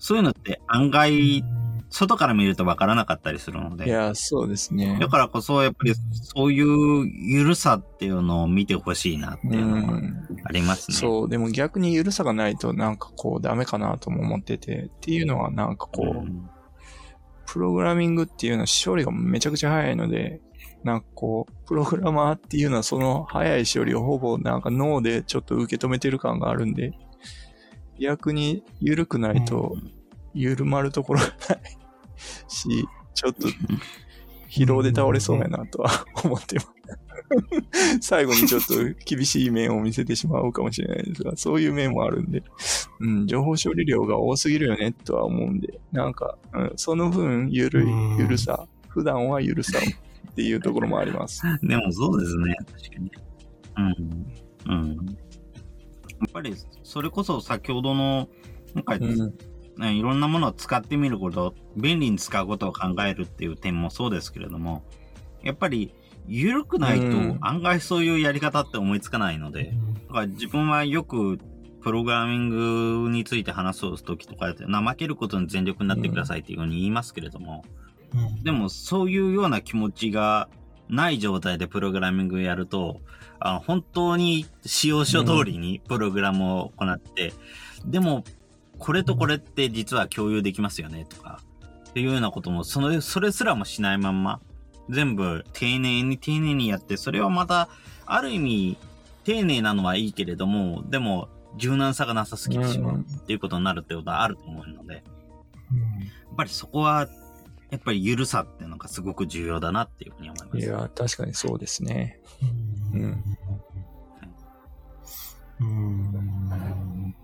[0.00, 1.42] そういうのって案外
[1.90, 3.86] 外から見るとわからなかったりするので。
[3.86, 4.98] いや、そうですね。
[5.00, 10.00] だからこそ、やっぱりそういうゆるさっていうのを見てほしいなっていうのが
[10.44, 10.96] ありますね。
[10.96, 16.48] そう、でも逆にゆるさがないとなんかこうダメかなとも思ってて、っていうのはなんかこう、うん
[17.50, 20.42] プログラミングっていうのは処理がめちゃくちゃ早いので、
[20.84, 26.92] なんかこう、プログラマーっていうのはその早い処理をほぼなんか脳でちょっと受け止めてる感があるんで、
[27.98, 29.76] 逆に緩くないと
[30.34, 31.60] 緩まるところがない
[32.48, 33.48] し、ちょっと
[34.48, 35.90] 疲労で倒れそうやなとは
[36.24, 36.68] 思ってます。
[38.00, 38.74] 最後にちょっと
[39.04, 42.42] 厳しい面を見せてしまうかもしれないですが、そういう面もあるんで、
[43.00, 49.78] うん、情報処理量が多すぎるよねとは思うんで、なんか、うん、その分、ゆるい、ゆるさ、普段はゆるさ
[50.38, 51.42] っていうところもあります。
[51.66, 53.10] でもそうですね、確かに。
[54.66, 54.72] うん。
[54.72, 55.06] うん。
[55.06, 55.12] や
[56.28, 58.28] っぱり、それこそ先ほどの、
[58.74, 59.34] なんか、うん
[59.78, 64.84] ね、いろんなものを使ってみること、便利に使うことを考えるっていう点もそうですけれども、
[65.42, 65.92] やっぱり
[66.28, 69.72] 緩くないと案外そういうやり方って思いつかないので、
[70.08, 71.38] だから自分はよく
[71.80, 72.48] プログラミン
[73.04, 77.64] グについて話すときとかで怠けることに全力になってくださいっていうふうに言いますけれども、
[78.42, 80.48] でもそういうような気持ちが
[80.88, 83.00] ない状態でプログラミングをやると、
[83.40, 87.32] あの本当に使用書通りにプログラムを行って、
[87.84, 88.24] でも
[88.78, 91.40] これとこれって実は共有できますよねとか、
[91.88, 94.40] っていうようなことも、その、それすらもしないまんま、
[94.88, 97.68] 全部丁寧に丁寧にやって、それはまた、
[98.06, 98.78] ある意味、
[99.24, 105.04] 丁寧なのはいいけれども、でも、柔軟さがなさすぎてしまうっていうことになるってことはあると思うので、やっ
[106.36, 107.08] ぱりそこは、
[107.70, 110.58] やっぱり緩さっていうのがすごく重要だなっていうふうに思います。
[110.58, 112.20] いや、確かにそうですね。
[112.94, 113.24] うん。
[115.60, 117.14] うん。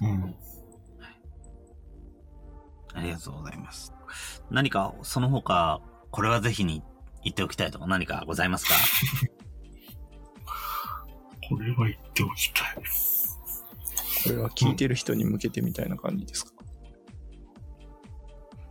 [0.00, 0.34] うん。
[2.94, 3.92] ありがとうございます。
[4.50, 5.80] 何か、その他、
[6.10, 6.82] これはぜひに
[7.22, 8.74] 言っておきたいとか何かございますか？
[11.48, 12.76] これは言っておきたい。
[14.24, 16.55] これは聞いてる人に向けてみたいな感じですか、うん、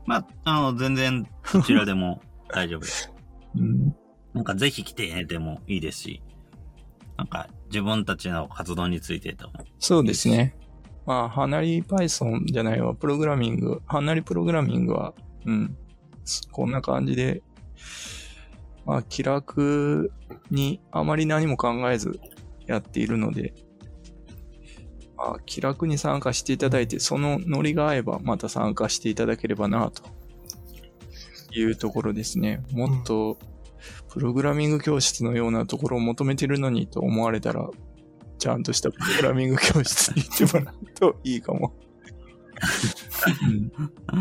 [0.06, 3.12] まあ、あの、全然、どちらでも 大丈夫です。
[3.56, 3.96] うん。
[4.34, 6.24] なんか、ぜひ来てねでもいいですし、
[7.18, 9.50] なんか、自分たちの活動についてと
[9.80, 10.56] そうですね。
[11.06, 15.14] まあ、ハナリ Python じゃないわ、プログラミング、ハナリプログラミングは、
[15.46, 15.78] うん、
[16.52, 17.44] こんな感じで、
[18.86, 20.12] まあ、気楽
[20.52, 22.20] にあまり何も考えず
[22.68, 23.54] やっているので、
[25.18, 30.04] まあ、気楽に参加していただいて、そのノリが合えばまた参加していただければな、と
[31.52, 32.64] いうところですね。
[32.72, 33.38] もっと、
[34.10, 37.70] プログラミング教室のようなところを求めてるのにと思われたら、
[38.38, 41.74] ちゃんとしたプログラミング教室に行ってもらうといいかも。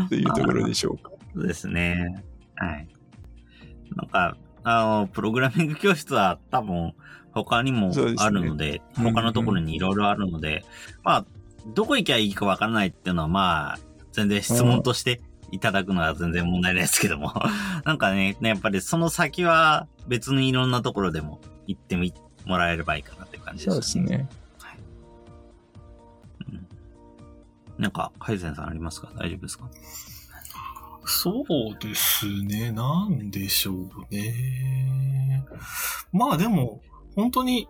[0.09, 1.11] というところでしょうか。
[1.33, 2.23] そうですね。
[2.55, 2.87] はい。
[3.95, 6.93] なんか、あの、プログラミング教室は多分
[7.35, 10.63] 他にもあるので、でね、他のところにいろいろあるので、うんうん、
[11.03, 11.25] まあ、
[11.67, 13.79] どこ行きゃいいかわからないっていうのはまあ、
[14.13, 15.21] 全然質問として
[15.51, 17.33] いただくのは全然問題ないですけども、
[17.83, 22.13] なんかね、やっぱりその先は別にいろんなところでも行ってみ
[22.45, 23.81] もらえればいいかなって感じですね。
[23.83, 24.29] そうですね。
[24.59, 24.77] はい。
[26.51, 26.67] うん。
[27.77, 29.11] なんか、カイゼンさんありますか？
[29.17, 29.69] 大丈夫ですか？
[31.07, 31.45] そう
[31.79, 32.71] ですね。
[32.71, 35.45] なんでしょうね。
[36.11, 36.81] まあでも、
[37.15, 37.67] 本当に、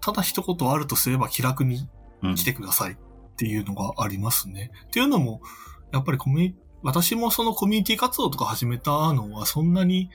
[0.00, 1.88] ただ一言あるとすれば気楽に
[2.36, 2.96] 来てくださいっ
[3.36, 4.70] ていうのがありますね。
[4.82, 5.40] うん、っていうのも、
[5.92, 10.10] やっぱりコミュニ私もそのコミュニティ活動とか始めたのはそんなに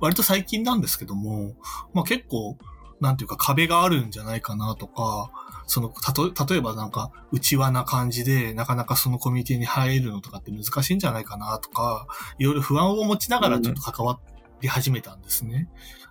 [0.00, 1.54] 割と最近なんですけども、
[1.92, 2.56] まあ結構
[3.00, 5.30] なんていうか壁があるんじゃないかなとか、
[5.66, 12.06] その、たと、例えばなんか、内輪な感じで、なかなかそのコミュニティに入るのとかって難しいんじゃないかなとか、
[12.38, 14.18] いろいろ不安を持ちながらちょっと関わ
[14.62, 15.68] り始めたんですね。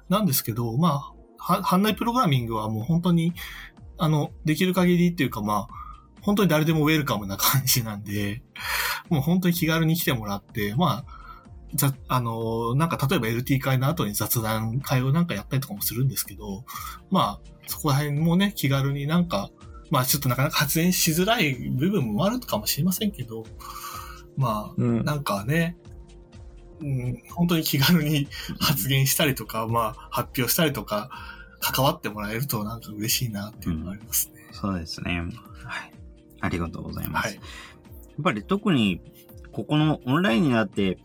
[0.09, 3.33] うん、なんですけど、まあ、班内プログラミングはもう本当に、
[3.97, 5.88] あの、できる限りっていうかまあ、
[6.21, 8.41] 本当に誰でもウェルカムな感じなんで、
[9.09, 11.17] もう本当に気軽に来てもらって、まあ、
[11.73, 16.65] ざ、あの、なんか例えば LT 会の後に雑談会をなんかやったりとかもするんですけど、
[17.09, 19.49] まあ、そこら辺もね、気軽になんか、
[19.89, 23.45] まあちょっとなかなか発言しづらい部分もあるかもしれませんけど、
[24.35, 25.77] まあ、うん、なんかね、
[26.80, 28.28] うん、本当に気軽に
[28.59, 31.09] 発言したりとか、まあ発表したりとか、
[31.59, 34.53] 関わってもらえるとなんか嬉しいなっていうのがありますね、うん。
[34.53, 35.23] そうですね。
[35.65, 35.91] はい。
[36.39, 37.28] ありがとうございます。
[37.28, 39.01] はい、やっぱり特に、
[39.51, 40.99] ここのオンラインになって、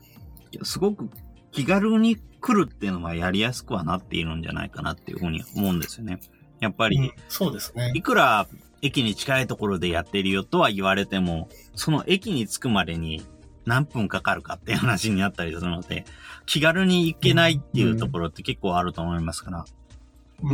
[0.62, 1.08] すごく
[1.52, 6.20] 気軽に来るっていうのはやりやすくはなっているんじゃないかなっていうふうに思うんですよね。
[6.60, 7.92] やっぱり、うん、そうですね。
[7.94, 8.46] いくら
[8.82, 13.22] 駅に近いところでやってるよとは言われても、その駅に着くまでに
[13.66, 16.04] 何分かかるかっていう話になったりするので、
[16.46, 19.64] 気軽に行けないっていうところって結構あると思いますから。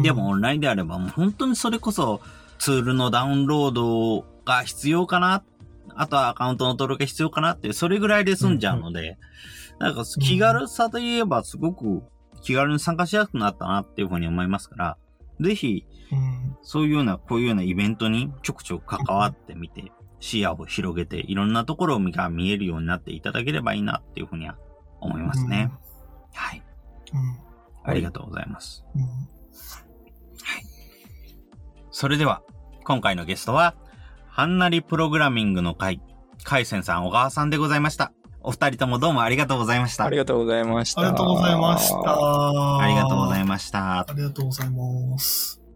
[0.03, 2.21] でもオンラインであればもう本当にそれこそ
[2.59, 5.43] ツールのダウンロードが必要かな
[5.95, 9.19] あとはアカウントの登録が必要かなってそれぐらいで済んじゃうので、
[9.79, 12.03] なんか気軽さといえばすごく
[12.43, 14.97] 気軽に参加しやすくなったなっていうふうに思いますから、
[15.41, 15.87] ぜひ、
[16.63, 24.57] そういうような、こういうようなイベントにちょくちょく関わってみて、視野を広げて、いろんなところが見えるようになっていただければいいなっていうふうには
[25.01, 25.71] 思いますね。
[26.33, 26.63] はい。
[27.85, 28.85] ありがとうございます。
[30.43, 30.63] はい。
[31.91, 32.43] それでは、
[32.85, 33.75] 今回のゲストは、
[34.29, 36.01] はんなりプログラミングの会、
[36.45, 38.13] 海鮮さん、小川さんでございました。
[38.41, 40.05] お二人ともどうもありがとうございました。
[40.05, 41.01] ありがとうございました。
[41.01, 41.99] ありがとうございました。
[42.81, 43.99] ありがとうございました。
[44.01, 45.68] ありがとうございます。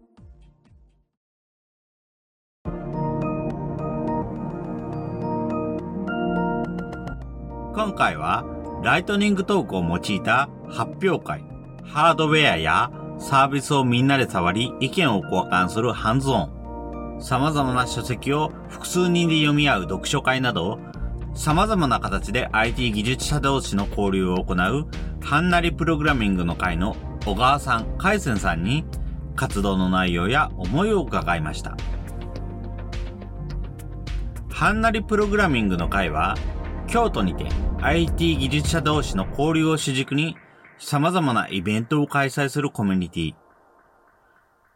[7.75, 8.45] 今回は、
[8.83, 11.43] ライトニングトークを用いた発表会、
[11.83, 20.77] ハードウェアやサービスをみんなで触り、意見を交換するハンズオン、様々な書籍を複数人で読み合う読書会など、
[21.33, 24.87] 様々な形で IT 技術者同士の交流を行う、
[25.19, 26.95] ハンナリプログラミングの会の
[27.25, 28.85] 小川さん、海鮮さんに、
[29.35, 31.75] 活動の内容や思いを伺いました。
[34.51, 36.35] ハンナリプログラミングの会は、
[36.93, 37.47] 京都にて
[37.81, 40.37] IT 技術者同士の交流を主軸に
[40.77, 43.33] 様々なイベントを開催するコミュニティ。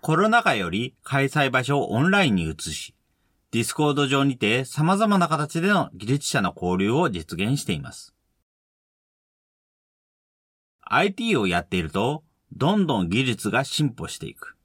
[0.01, 2.95] コロナ禍より開催場所をオンラインに移し、
[3.51, 8.15] ディスコード上にて様々な形での技術者の交流を実現しています。
[10.86, 14.57] IT をやっていると、どんどん技術が進歩していく。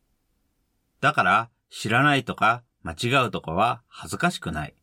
[1.03, 4.75] だから、知らないとか間違うとかは恥ずかしくない。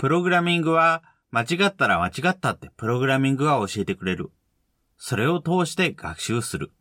[0.00, 4.30] プログラミングは、間違ったら間違ったってプログラミングが教えてくれる。
[4.96, 6.72] それを通して学習する。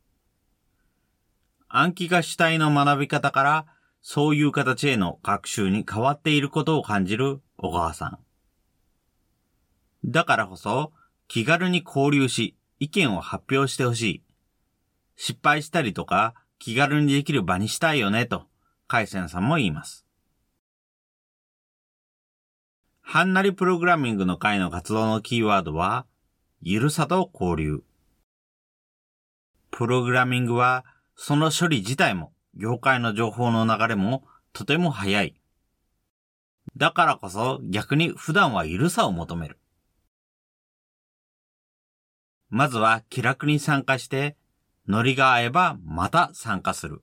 [1.68, 3.66] 暗記が主体の学び方から
[4.02, 8.20] そういう形への学習に変わっていることを感じる小川さん。
[10.06, 10.94] だからこそ、
[11.28, 14.24] 気軽に交流し、意見を発表してほしい。
[15.18, 18.48] 失敗したりとか、気軽にできる場にしたいよね、と、
[18.88, 20.09] 海鮮さんも言います。
[23.12, 26.06] はんなりプログラミングの会の活動のキーワードは、
[26.62, 27.82] ゆるさと交流。
[29.72, 30.86] プログラミングは、
[31.16, 35.42] その処理自体も業界の情報の流れもとても早い。
[36.78, 39.58] だからこそ逆に普段は緩さを求める。
[42.52, 44.38] まずは気楽に参加して、
[44.88, 47.02] ノリが合えばまた参加する。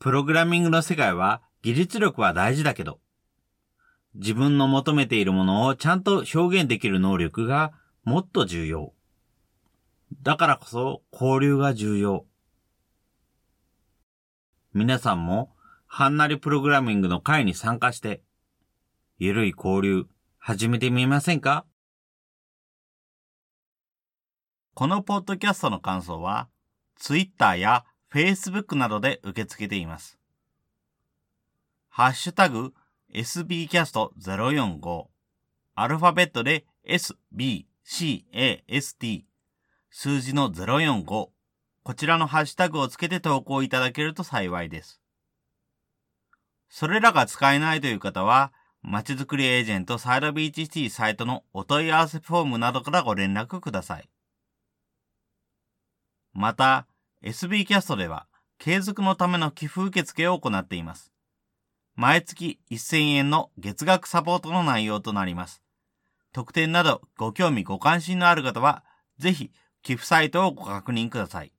[0.00, 2.98] プログラミングの世界は技術力は大事だけど、
[4.18, 7.72] 自分の求めているものをちゃんと表現できる能力が
[8.04, 8.92] もっと重要。
[10.22, 12.26] だからこそ交流が重要。
[14.74, 15.54] 皆さんも、
[15.86, 18.22] はんなりプログラミングの会に参加して、
[19.18, 20.06] ゆるい交流、
[20.38, 21.64] 始めてみませんか？
[24.74, 26.48] このポッドキャストの感想は、
[26.96, 30.18] Twitter や Facebook などで受け付けています。
[31.88, 32.74] ハッシュタグ
[33.14, 35.06] sbcast045
[35.74, 37.64] アルファベットで sbcast
[39.90, 41.28] 数字の045
[41.88, 45.00] こちらのハッシュタグをつけて投稿いただけると幸いです。
[46.68, 48.52] それらが使えないという方は、
[48.82, 54.08] まちづくりエージェントサイドビーチシティサイトのお問い合わせフォームなどからご連絡ください。
[56.34, 56.86] また、
[57.24, 58.26] SB キャストでは、
[58.58, 61.07] 継続のための寄付受付を行っています。
[62.00, 65.64] 毎月1000円の月額サポートの内容となります。
[66.32, 68.84] 特典などご興味ご関心のある方は、
[69.18, 69.50] ぜひ
[69.82, 71.52] 寄付サイトをご確認ください。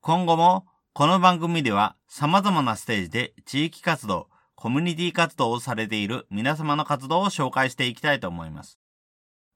[0.00, 0.64] 今後も
[0.94, 8.78] この番組では様々なステージで地域活動、コミュニティ活動をされている皆様の活動を紹介していきたいと思います。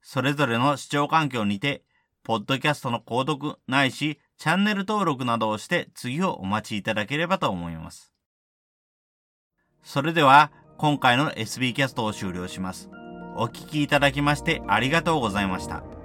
[0.03, 1.84] それぞれの視聴環境にて、
[2.22, 8.12] ポッドキャストの購読ないし、チャンネル登録などをして次をお待ちいただければと思います。
[9.82, 12.89] それでは、今回の SB キャストを終了します。
[13.36, 15.98] お聴きいただきましてありがとうございました。